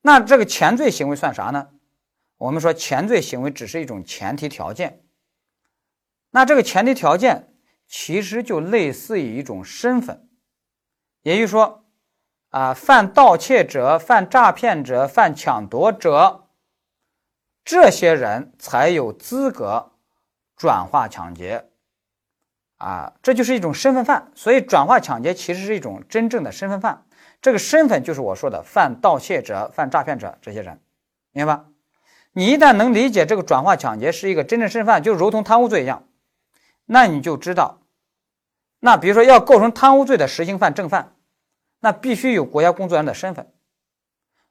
[0.00, 1.70] 那这个前罪行为算啥呢？
[2.38, 5.04] 我们说前罪行为只是一种前提条件，
[6.30, 7.52] 那这个前提条件
[7.88, 10.28] 其实就类似于一种身份，
[11.22, 11.84] 也就是说，
[12.50, 16.48] 啊，犯盗窃者、犯诈骗者、犯抢夺者，
[17.64, 19.92] 这些人才有资格
[20.56, 21.71] 转化抢劫，
[22.82, 24.32] 啊，这就是一种身份犯。
[24.34, 27.04] 所以转化抢劫其实是一种真正的身份犯，
[27.40, 30.80] 这个身份就是我说的犯盗窃者、犯诈骗者这些人，
[31.30, 31.66] 明白吧？
[32.32, 36.04] 你一旦能理解这个转化抢劫是一个真正身份，就如同贪污罪一样，
[36.86, 37.82] 那你就知道，
[38.80, 41.14] 那比如说要构成贪污罪的实行犯正犯，
[41.80, 43.52] 那必须有国家工作人员的身份。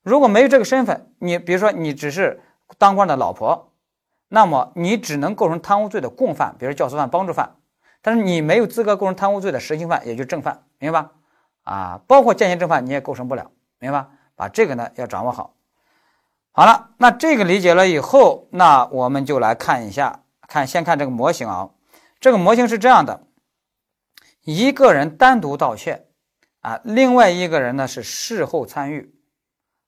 [0.04, 2.42] 如果没有这个身份，你比如说你只是
[2.78, 3.74] 当官的老婆，
[4.30, 7.56] 那么你只能构成贪污罪的共犯，比如教唆犯、帮助犯，
[8.02, 11.12] 但是你没有资格构成贪污罪的实行犯，也就正犯，明白吧？
[11.64, 14.10] 啊，包括间接正犯你也构成不了，明白吧？
[14.36, 15.54] 把这个呢要掌握好。
[16.52, 21.70] 好了，那这个理解了以后，那我们就来看一下，看先看这个模型啊。
[22.20, 23.22] 这个模型是这样的：
[24.44, 26.08] 一个人单独盗窃
[26.62, 29.16] 啊，另外一个人呢是事后参与。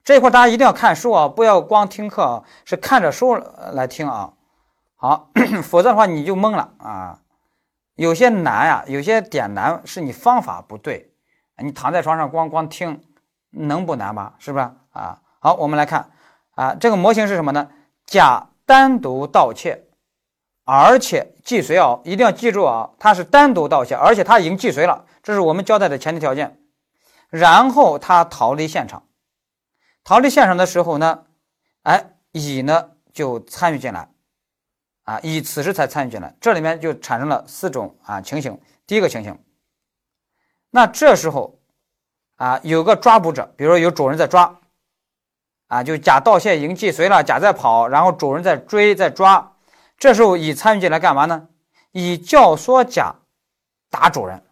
[0.04, 3.36] 这块大家一定要看书啊，不要光听课啊，是看着书
[3.74, 4.34] 来听啊。
[4.96, 5.32] 好，
[5.64, 7.20] 否则的话你就懵了啊。
[7.96, 11.14] 有些难呀，有些点难是你方法不对。
[11.58, 13.04] 你躺在床上光光听，
[13.52, 14.34] 能不难吗？
[14.40, 15.22] 是不是啊？
[15.40, 16.12] 好，我们来看。
[16.56, 17.70] 啊，这个模型是什么呢？
[18.06, 19.86] 甲单独盗窃，
[20.66, 26.60] 而且既遂啊，一定要记住啊，他是单独盗窃，而且他已经既遂了，这是我们交代的前提条件。
[27.30, 29.08] 然后他逃离现场，
[30.04, 31.24] 逃离现场的时候呢，
[31.82, 34.10] 哎，乙呢就参与进来，
[35.04, 38.60] 啊，乙此时才参与进来，这里面就产生了四种啊情形。
[38.88, 39.38] 第一个情形，
[40.70, 41.60] 那这时候
[42.36, 44.60] 啊有个抓捕者，比如说有主人在抓。
[45.68, 49.54] 啊，就甲盗窃已经既遂了，甲在跑，然后主人在追在抓，
[49.98, 51.48] 这时候乙参与进来干嘛呢？
[51.94, 53.16] 乙教唆甲
[53.90, 54.44] 打主人，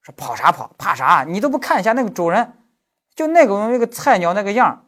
[0.00, 1.24] 说跑啥跑，怕啥？
[1.24, 2.56] 你都不看一下那个主人，
[3.14, 4.86] 就那个那个菜鸟那个样，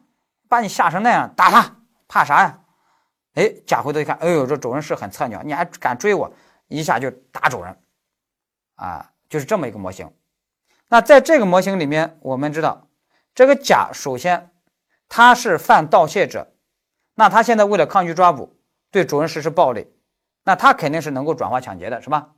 [0.49, 1.75] 把你吓成那样，打他，
[2.07, 2.61] 怕啥呀？
[3.35, 6.29] 哎，甲回头一看，哎呦，这主人是很菜鸟，你还敢追我，
[6.67, 7.77] 一下就打主人，
[8.75, 10.11] 啊，就是这么一个模型。
[10.89, 12.87] 那在这个模型里面，我们知道
[13.33, 14.51] 这个甲首先。
[15.07, 16.51] 他是犯盗窃者，
[17.13, 18.57] 那他现在为了抗拒抓捕，
[18.89, 19.87] 对主人实施暴力，
[20.43, 22.31] 那他肯定是能够转化抢劫的，是吧？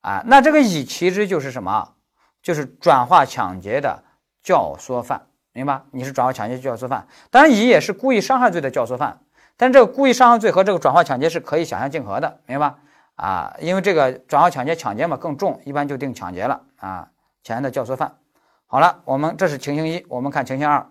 [0.00, 1.94] 啊，那这个乙其实就是什么？
[2.42, 4.02] 就是转化抢劫的
[4.42, 5.82] 教唆犯，明白？
[5.90, 9.20] 你是转化抢劫教唆犯，当然乙也是故意伤害罪的教唆犯，
[9.56, 12.78] 但这个故意伤害罪和这个转化抢劫是可以想象竞合的，明白吧？
[13.14, 17.08] 啊，因为这个转化抢劫抢劫嘛更重，一般就定抢劫了啊，
[17.42, 18.18] 前的教唆犯。
[18.66, 20.86] 好了，我们这是情形一，我们看情形二。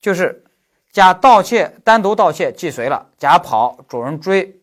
[0.00, 0.44] 就是
[0.90, 4.60] 甲盗窃，单独盗窃既遂了，甲跑，主人追，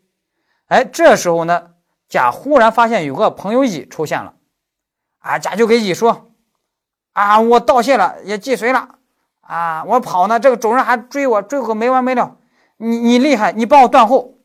[0.67, 1.71] 哎，这时候呢，
[2.09, 4.33] 甲忽然发现有个朋友乙出现了，
[5.19, 6.31] 啊，甲就给乙说，
[7.13, 8.95] 啊，我盗窃了，也既遂了，
[9.39, 12.35] 啊，我跑呢，这个主人还追我，追个没完没了，
[12.81, 14.37] 你你厉害，你帮我断后，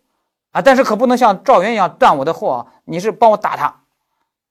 [0.50, 3.84] 啊，但是可不能像赵云一样断我的后啊，你是帮我打他，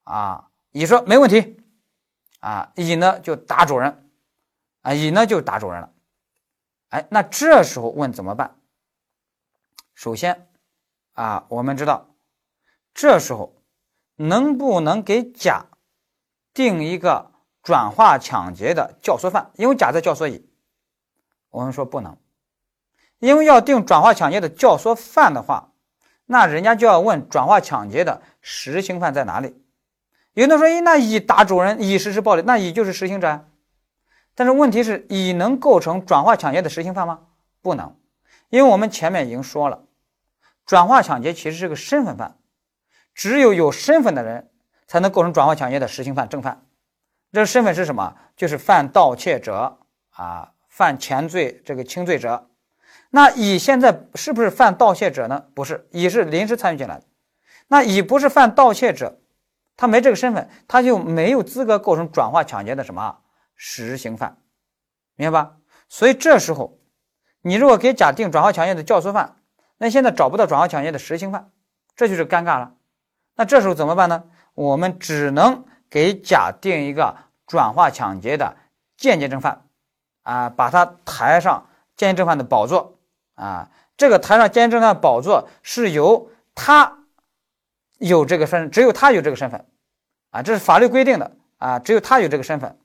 [0.04, 1.62] 啊，乙说没问题，
[2.40, 4.10] 啊，乙呢就打主人，
[4.84, 5.92] 啊，乙呢就打主人了。
[6.90, 8.56] 哎，那这时候问怎么办？
[9.94, 10.48] 首先，
[11.12, 12.08] 啊，我们知道，
[12.94, 13.62] 这时候
[14.16, 15.66] 能不能给甲
[16.54, 17.32] 定一个
[17.62, 19.52] 转化抢劫的教唆犯？
[19.56, 20.50] 因为甲在教唆乙，
[21.50, 22.18] 我们说不能，
[23.24, 25.72] 因为要定转化抢劫的教唆犯的话，
[26.26, 29.64] 那人家就要问转化抢劫的实行犯在哪里。
[30.34, 33.46] 有的说，哎，那乙打主人，乙实施暴力，那乙就是实行者。
[34.36, 37.22] 但是问题是，乙能构成转化抢劫的实行犯吗？
[37.62, 37.96] 不能，
[38.50, 39.84] 因为我们前面已经说了，
[40.66, 42.36] 转化抢劫其实是个身份犯，
[43.16, 44.50] 只有有身份的人
[44.86, 46.66] 才能构成转化抢劫的实行犯正犯。
[47.32, 48.18] 这身份是什么？
[48.36, 52.50] 就是犯盗窃者啊，犯前罪这个轻罪者。
[53.16, 55.46] 那乙现在是不是犯盗窃者呢？
[55.54, 57.04] 不是，乙是临时参与进来的。
[57.68, 59.20] 那乙不是犯盗窃者，
[59.78, 63.20] 他没这个身份，他就没有资格构成转化抢劫的什么？
[63.56, 64.40] 实行犯，
[65.16, 65.58] 明白吧？
[65.88, 66.80] 所以这时候，
[67.44, 69.36] 你如果给甲定转化抢劫的教唆犯，
[69.78, 71.52] 那现在找不到转化抢劫的实行犯，
[71.96, 72.74] 这就是尴尬了。
[73.36, 74.24] 那这时候怎么办呢？
[74.56, 78.58] 我们只能给甲定一个转化抢劫的
[78.98, 79.62] 间接正犯，
[80.24, 82.93] 啊，把他抬上间接正犯的宝座，
[83.36, 87.00] 啊，这个台上间接正犯宝座是由他
[87.98, 89.66] 有这个身，只有他有这个身份，
[90.32, 92.78] 啊，这是法律规定的，啊，只有他有这个身份。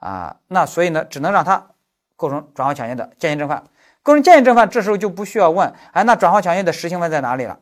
[0.00, 1.70] 啊，那所以呢，只能让他
[2.14, 3.64] 构成转化抢劫的间接正犯。
[4.04, 7.58] 构成间接正犯，这时候就不需要问，哎，那转化抢劫的实行犯在哪里了？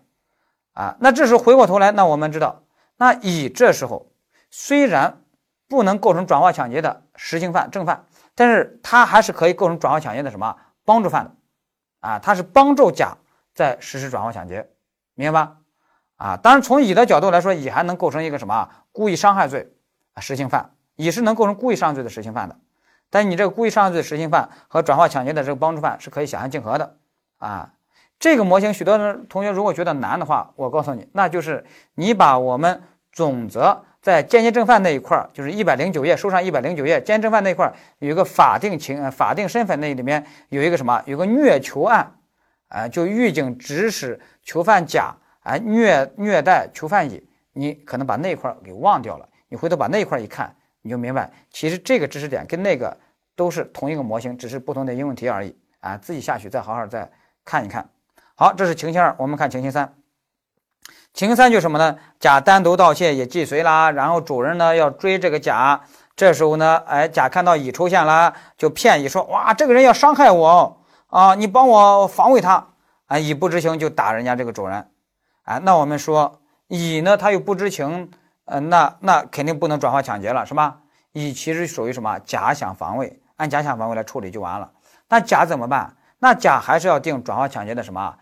[0.74, 2.62] 啊，那这时候回过头来，那我们知道，
[2.98, 4.10] 那乙这时候
[4.50, 5.22] 虽然
[5.66, 8.04] 不能构成转化抢劫的实行犯正犯，
[8.34, 10.54] 但是他还是可以构成转化抢劫的什么
[10.84, 11.34] 帮助犯的，
[12.06, 13.16] 啊，他是帮助甲
[13.52, 14.68] 在实施转化抢劫，
[15.14, 15.56] 明白吧？
[16.16, 19.72] 啊，当然从乙的角度来说，乙还能构成一个什么故意伤害罪
[20.14, 22.56] 啊实行犯，乙是能构成故意伤害罪的实行犯的，
[23.10, 26.96] 但你这个故意伤害罪实行犯和转化抢劫的这个帮助犯是可以想象竞合的，
[27.38, 27.72] 啊。
[28.18, 28.96] 这个模型，许多
[29.28, 32.82] 同学如果觉得难的话，我告诉你，那就是你把我们
[33.12, 42.14] 总则在间接正犯那一块儿，就是一百零九页书上一百零九页间接正犯那一块儿有一个法定情法定身份那里面有一个什么，有个虐囚案，
[42.68, 52.96] 啊，就狱警指使囚犯甲啊虐虐待囚犯乙，你可能把那一块儿给忘掉了，你回头把那一块儿一看，你就明白，其实这个知识点跟那个
[53.34, 57.10] 都是同一个模型，只是不同的应用题而已啊，自己下去再好好再
[57.44, 57.90] 看一看。
[58.36, 59.92] 好，这是情形二，我们看情形三。
[61.16, 61.96] 情形三就什么呢？
[62.20, 65.80] 甲单独盗窃也既遂啦，然后主人呢要追这个甲，
[66.14, 72.66] 这时候呢，哎，甲看到乙出现了，就骗乙说：“哇，这个人要伤害我啊，你帮我防卫他。”
[73.08, 74.90] 啊，乙不知情就打人家这个主人，
[75.44, 76.38] 啊，那我们说
[76.68, 78.10] 乙呢他又不知情，
[78.44, 80.76] 呃，那那肯定不能转化抢劫了，是吧？
[81.12, 82.18] 乙其实属于什么？
[82.26, 84.70] 假想防卫，按假想防卫来处理就完了。
[85.08, 85.96] 那甲怎么办？
[86.18, 88.14] 那甲还是要定转化抢劫的什么？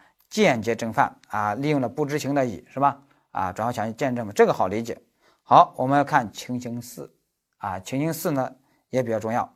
[0.43, 3.01] 间接正犯啊，利用了不知情的乙是吧？
[3.31, 5.01] 啊，转化抢劫间接正犯，这个好理解。
[5.45, 7.15] 好，我们要看情形四
[7.59, 8.51] 啊，情形四呢
[8.91, 9.55] 也比较重要。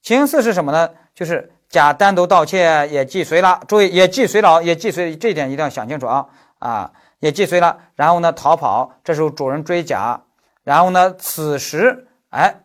[0.00, 0.88] 情形四是什么呢？
[1.14, 6.26] 就是甲单独盗窃也既遂了，注意也既遂了，也既遂，这一点一定要想清楚啊
[6.58, 7.78] 啊，也既遂了。
[7.94, 10.24] 然后呢逃跑，这时候主人追甲，
[10.62, 12.62] 然后呢此时哎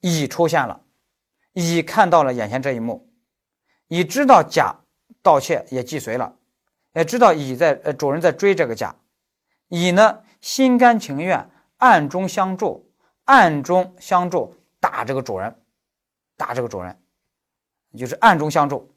[0.00, 0.80] 乙出现了，
[1.52, 3.06] 乙看到了眼前这一幕，
[3.88, 4.74] 乙知道甲
[5.22, 6.36] 盗窃也既遂了。
[6.94, 8.94] 也知道乙在呃主人在追这个甲，
[9.68, 12.90] 乙呢心甘情愿暗中相助，
[13.24, 15.54] 暗中相助打这个主人，
[16.36, 17.00] 打这个主人，
[17.96, 18.92] 就是暗中相助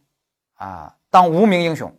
[0.54, 1.96] 啊，当无名英雄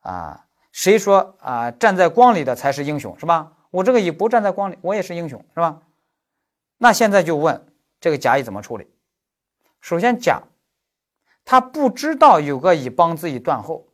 [0.00, 3.52] 啊，谁说啊站在光里的才是英雄是吧？
[3.70, 5.82] 我这个乙不站在光里，我也是英雄是吧？
[6.78, 7.66] 那现在就问
[7.98, 8.86] 这个甲乙怎么处理？
[9.80, 10.42] 首先甲
[11.44, 13.85] 他不知道有个乙帮自己断后。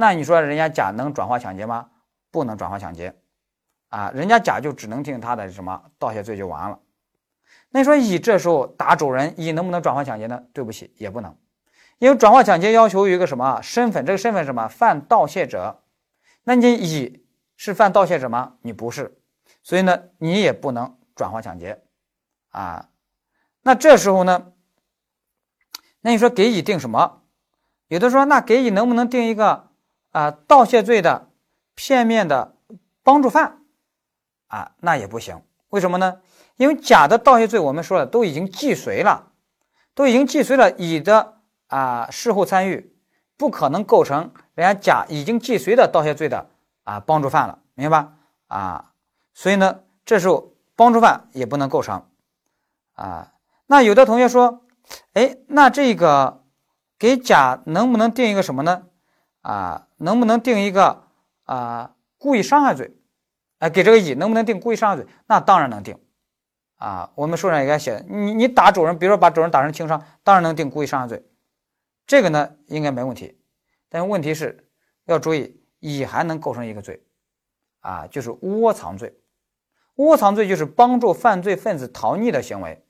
[0.00, 1.90] 那你说人家甲能转化抢劫吗？
[2.30, 3.16] 不能转化抢劫，
[3.88, 6.78] 啊，人家甲就只能定他的什么盗窃罪就完了。
[7.70, 10.40] 那你说乙这时候打主人，乙能不能转化抢劫呢？
[10.52, 11.36] 对不起，也不能，
[11.98, 14.06] 因为转化抢劫要求有一个什么身份？
[14.06, 14.68] 这个身份什么？
[14.68, 15.82] 犯盗窃者。
[16.44, 17.26] 那你乙
[17.56, 18.54] 是犯盗窃者吗？
[18.62, 19.20] 你不是，
[19.64, 21.82] 所以呢，你也不能转化抢劫，
[22.50, 22.88] 啊，
[23.62, 24.52] 那这时候呢，
[26.02, 27.22] 那你说给乙定什么？
[27.88, 29.67] 有的说那给乙能不能定一个？
[30.10, 31.30] 啊，盗窃罪的
[31.74, 32.56] 片面的
[33.02, 33.62] 帮助犯，
[34.48, 35.42] 啊，那也不行。
[35.68, 36.20] 为什么呢？
[36.56, 39.32] 因为甲的盗窃罪，我们说了都已经既遂了，
[39.94, 41.38] 都已经既遂了，乙的
[41.68, 42.96] 啊事后参与
[43.36, 46.50] 不可能构成人家甲已经既遂的盗窃罪的
[46.82, 48.12] 啊帮助犯了，明白吧？
[48.48, 48.92] 啊，
[49.34, 52.04] 所以呢，这时候帮助犯也不能构成。
[52.94, 53.32] 啊，
[53.66, 54.64] 那有的同学说，
[55.12, 56.42] 哎，那这个
[56.98, 58.87] 给甲能不能定一个什么呢？
[59.48, 61.04] 啊，能不能定一个
[61.44, 62.94] 啊故意伤害罪？
[63.60, 65.06] 哎，给这个乙能不能定故意伤害罪？
[65.26, 65.98] 那当然能定。
[66.76, 71.24] 啊，我们书上也该写，你你打主人，比如说把主人打成轻伤，当然能定故意伤害罪。
[72.06, 73.40] 这个呢应该没问题。
[73.88, 74.68] 但问题是
[75.06, 77.02] 要注意，乙还能构成一个罪，
[77.80, 79.18] 啊，就是窝藏罪。
[79.94, 82.84] 窝藏罪就是帮助犯罪分子逃匿的行为。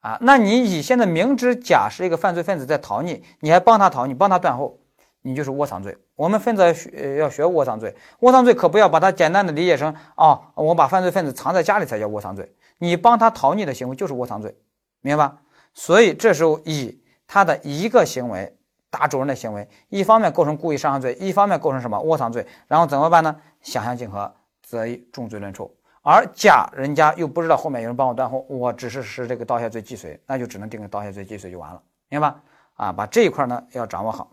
[0.00, 4.80] 啊，那你乙现在明知甲是一个犯罪分子在逃匿，你还帮他逃匿，帮他断后。
[5.22, 5.96] 你就是窝藏罪。
[6.14, 12.54] 我们分则学要学窝藏罪，窝藏罪可不要把它简单的理解成啊，我把犯罪分子藏在家里才叫窝藏罪。
[12.78, 14.56] 你帮他逃匿的行为就是窝藏罪，
[15.00, 15.38] 明白吧？
[15.74, 18.56] 所以这时候以他的一个行为
[18.90, 23.36] 打主人的行为，一方面构成故意伤害罪，一方面构成什么窝藏罪，然后怎么办呢？
[23.60, 25.72] 想象竞合，则以重罪论处。
[26.02, 32.40] 而甲人家又不知道后面有人帮我断后，我只是使这个盗窃罪既遂，那就只能定个盗窃罪既遂就完了，明白吧？
[32.74, 34.30] 啊，把这一块呢要掌握好。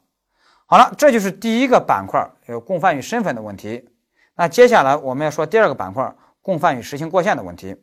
[0.67, 3.87] 好了，这就是第一个板块，有共犯与身份的问题。
[4.35, 7.75] 那接下来我们要说第二个板块，共犯与实行过线的问题。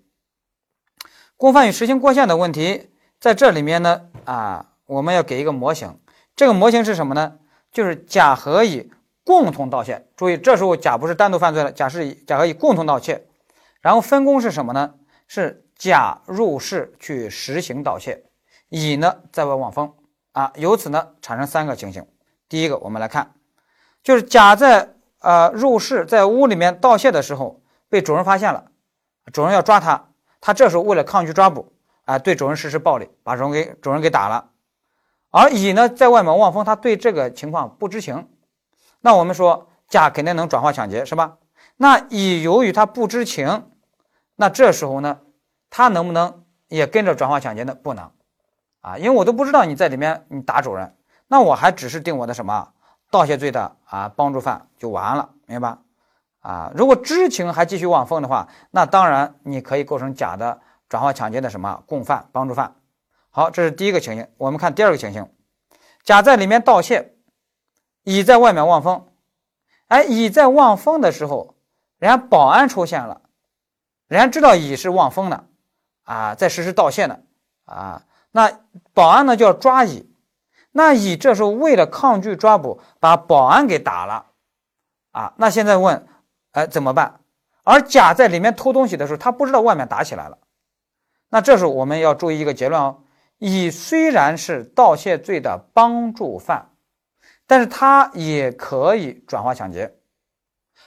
[1.37, 5.97] 共犯与实行过线的问题，在这里面呢，啊，我们要给一个模型。
[6.35, 7.39] 这个模型是什么呢？
[7.71, 8.91] 就是甲和乙
[9.25, 10.09] 共同盗窃。
[10.17, 13.27] 注意，这时候甲不是单独犯罪了，甲是甲和乙共同盗窃。
[13.81, 14.95] 然后分工是什么呢？
[15.29, 18.25] 是甲入室去实行盗窃，
[18.69, 19.95] 乙呢在外望风。
[20.33, 22.05] 啊，由此呢产生三个情形。
[22.53, 23.33] 第一个，我们来看，
[24.03, 28.67] 就是甲在呃入室在屋里面盗窃的时候被主人发现了，
[29.33, 31.73] 主人要抓他，他这时候为了抗拒抓捕
[32.05, 34.51] 啊，对主人实施暴力，把主人给主人给打了。
[35.31, 38.29] 而乙呢在外面望风，他对这个情况不知情，
[39.01, 41.39] 那我们说甲肯定能转化抢劫，是吧？
[41.79, 43.71] 那乙由于他不知情，
[44.37, 45.21] 那这时候呢，
[45.71, 47.75] 他能不能也跟着转化抢劫呢？
[47.75, 48.11] 不能。
[48.83, 50.95] 啊，因为我都不知道你在里面你打主人，
[51.33, 52.75] 那我还只是定我的什么
[53.11, 55.79] 盗窃罪的啊帮助犯就完了，明白？
[56.41, 60.61] 啊，如果知情还继续望风的话，那当然你可以构成甲的
[60.91, 62.77] 转化抢劫的什么共犯帮助犯。
[63.31, 64.29] 好，这是第一个情形。
[64.37, 65.27] 我们看第二个情形，
[66.05, 67.15] 甲在里面盗窃，
[68.03, 69.09] 乙在外面望风。
[69.87, 71.55] 哎，乙在望风的时候，
[71.97, 73.23] 人家保安出现了，
[74.07, 75.47] 人家知道乙是望风的
[76.03, 77.19] 啊，在实施盗窃呢
[77.65, 78.03] 啊。
[78.33, 78.53] 那
[78.93, 80.12] 保安呢就要抓乙，
[80.73, 84.27] 那乙这时候为了抗拒抓捕，把保安给打了，
[85.11, 86.07] 啊，那现在问，
[86.53, 87.21] 哎怎么办？
[87.63, 90.39] 而甲在里面偷东西的时候，他不知道外面打起来了，
[91.29, 93.03] 那这时候我们要注意一个结论哦，
[93.39, 96.71] 乙虽然是盗窃罪的帮助犯，
[97.47, 99.99] 但是他也可以转化抢劫。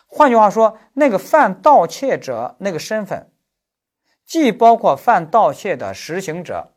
[0.08, 3.32] 换句话说，那个犯盗窃者那个身份，
[4.26, 6.75] 既包括犯盗窃的实行者。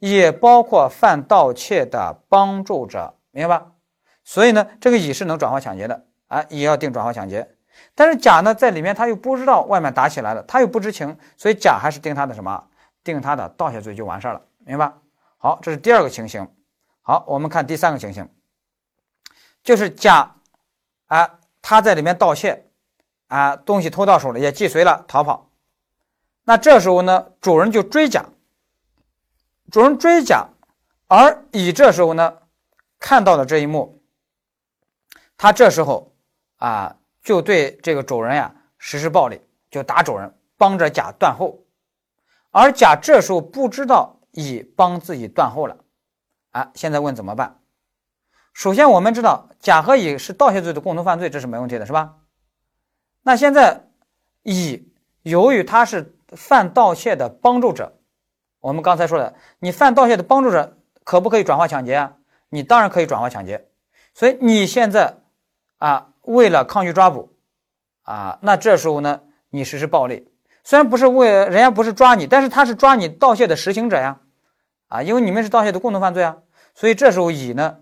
[0.00, 3.72] 也包括犯盗窃的帮助者，明白吧？
[4.24, 7.48] 所以呢，这个乙是能转化抢劫的啊，也要定转化抢劫。
[7.94, 12.64] 但是甲呢，在里面他又不知道外面打起来了，他又不知情，所以甲还是定他的什么？
[13.04, 14.92] 定他的盗窃罪就完事儿了，明白？
[15.38, 16.46] 好，这是第二个情形。
[17.02, 18.28] 好，我们看第三个情形，
[19.62, 20.34] 就是甲
[21.06, 22.66] 啊，他在里面盗窃
[23.28, 25.50] 啊，东西偷到手了，也既遂了，逃跑。
[26.44, 28.24] 那这时候呢，主人就追甲。
[29.70, 30.48] 主人追甲，
[31.06, 32.38] 而乙这时候呢，
[32.98, 34.02] 看到了这一幕，
[35.36, 36.12] 他这时候
[36.56, 39.40] 啊，就对这个主人呀实施暴力，
[39.70, 41.64] 就打主人，帮着甲断后。
[42.50, 45.76] 而甲这时候不知道乙帮自己断后了，
[46.50, 47.60] 啊，现在问怎么办？
[48.52, 52.16] 首先我们知道甲和乙是盗窃罪的共同犯罪，这是没问题的，是吧？
[53.22, 53.88] 那现在
[54.42, 54.92] 乙
[55.22, 57.99] 由于他是犯盗窃的帮助者。
[58.60, 62.12] 我们刚才说的，你犯盗窃的帮助者可不可以转化抢劫啊？
[62.50, 63.68] 你当然可以转化抢劫。
[64.12, 65.16] 所以你现在
[65.78, 67.32] 啊，为了抗拒抓捕
[68.02, 70.28] 啊，那这时候呢，你实施暴力，
[70.62, 74.20] 虽然不是为人家不是抓你，但是他是抓你盗窃的实行者呀，
[74.88, 76.38] 啊，因为你们是盗窃的共同犯罪啊。
[76.74, 77.78] 所以这时候乙呢，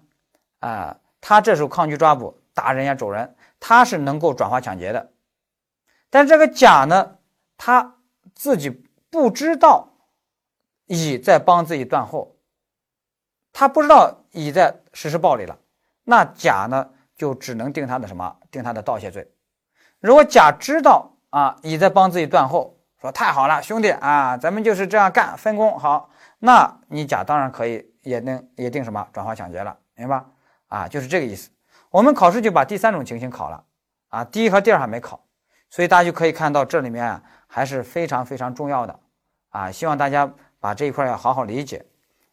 [0.60, 5.10] 啊，他这时候抗拒抓捕，打人家主人，他是能够转化抢劫的。
[6.08, 7.16] 但这个甲呢，
[7.56, 7.96] 他
[8.34, 8.70] 自己
[9.10, 9.87] 不知道。
[10.88, 12.34] 乙在帮自己断后，
[13.52, 15.58] 他不知道乙在实施暴力了，
[16.04, 18.36] 那甲呢就只能定他的什么？
[18.50, 19.30] 定他的盗窃罪。
[20.00, 26.08] 如果甲知道啊乙在帮自己断后，说太好了，兄弟啊，咱们就是这样干，分工好，
[26.38, 30.24] 那你甲当然可以也能也定什么转化抢劫了，明白？
[30.68, 31.50] 啊，就是这个意思。
[31.90, 33.62] 我们考试就把第三种情形考了
[34.08, 35.22] 啊，第一和第二还没考，
[35.68, 38.98] 所以大家就可以看到这里面啊还是非常非常重要的
[39.50, 40.32] 啊，希望大家。
[40.60, 41.84] 把这一块要好好理解，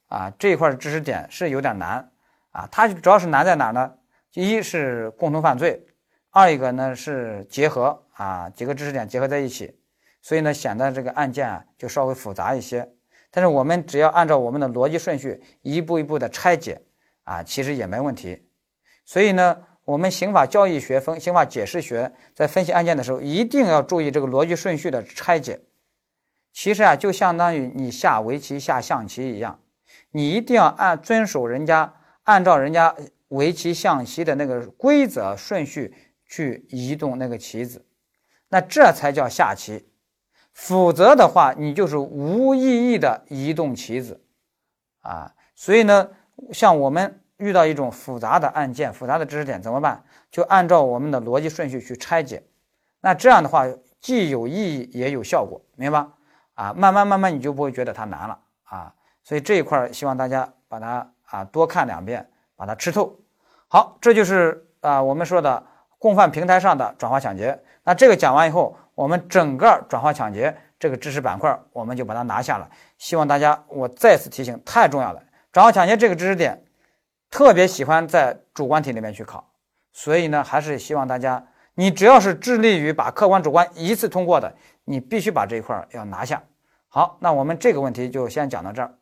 [0.08, 2.12] 啊，这一块的知识点是有点难，
[2.52, 3.94] 啊，它主要是难在哪呢？
[4.34, 5.86] 一是共同犯罪，
[6.32, 9.80] 二一个呢是结合啊几个知识点结合在一起，
[10.22, 12.90] 所以呢显得这个案件啊就稍微复杂一些。
[13.32, 16.82] 但是我们只要按照我们的逻辑顺序一步一步的拆解，
[17.24, 18.48] 啊，其实也没问题。
[19.06, 25.60] 所以呢，我们刑法教义学分、刑法解释学在分析案件的时候，一定要注意这个逻辑顺序的拆解。
[26.56, 29.60] 其实啊，就相当于你下围棋、下象棋一样，
[30.12, 31.94] 你一定要按遵守人家
[32.24, 32.96] 按照人家
[33.28, 35.94] 围棋、象棋的那个规则顺序
[36.26, 37.86] 去移动那个棋子，
[38.48, 39.86] 那这才叫下棋。
[40.54, 44.24] 否则的话，你就是无意义的移动棋子
[45.02, 45.34] 啊。
[45.56, 46.10] 所以呢，
[46.54, 50.02] 像我们遇到一种复杂的案件、复杂的知识点怎么办？
[50.32, 52.42] 就按照我们的逻辑顺序去拆解，
[53.02, 53.66] 那这样的话
[54.00, 56.14] 既有意义也有效果，明白吧？
[56.56, 58.94] 啊，慢慢慢慢你就不会觉得它难了啊，
[59.24, 63.16] 所以这一块希望大家把它啊多看两遍，把它吃透。
[63.68, 65.62] 好，这就是啊我们说的
[66.00, 67.58] 共犯平台上的转化抢劫。
[67.84, 72.70] 那这个讲完以后，我们整个转化抢劫这个知识板块我们就把它拿下了。
[72.98, 76.64] 希望大家，我再次提醒，太重要了，转化抢劫这个知识点
[77.30, 79.46] 特别喜欢在主观题里面去考，
[79.92, 84.56] 所以呢，还是希望大家，你只要是致力于把客观主观一次通过的。
[84.86, 86.42] 你必须把这一块要拿下。
[86.88, 88.98] 好，那我们这个问题就先讲到这儿。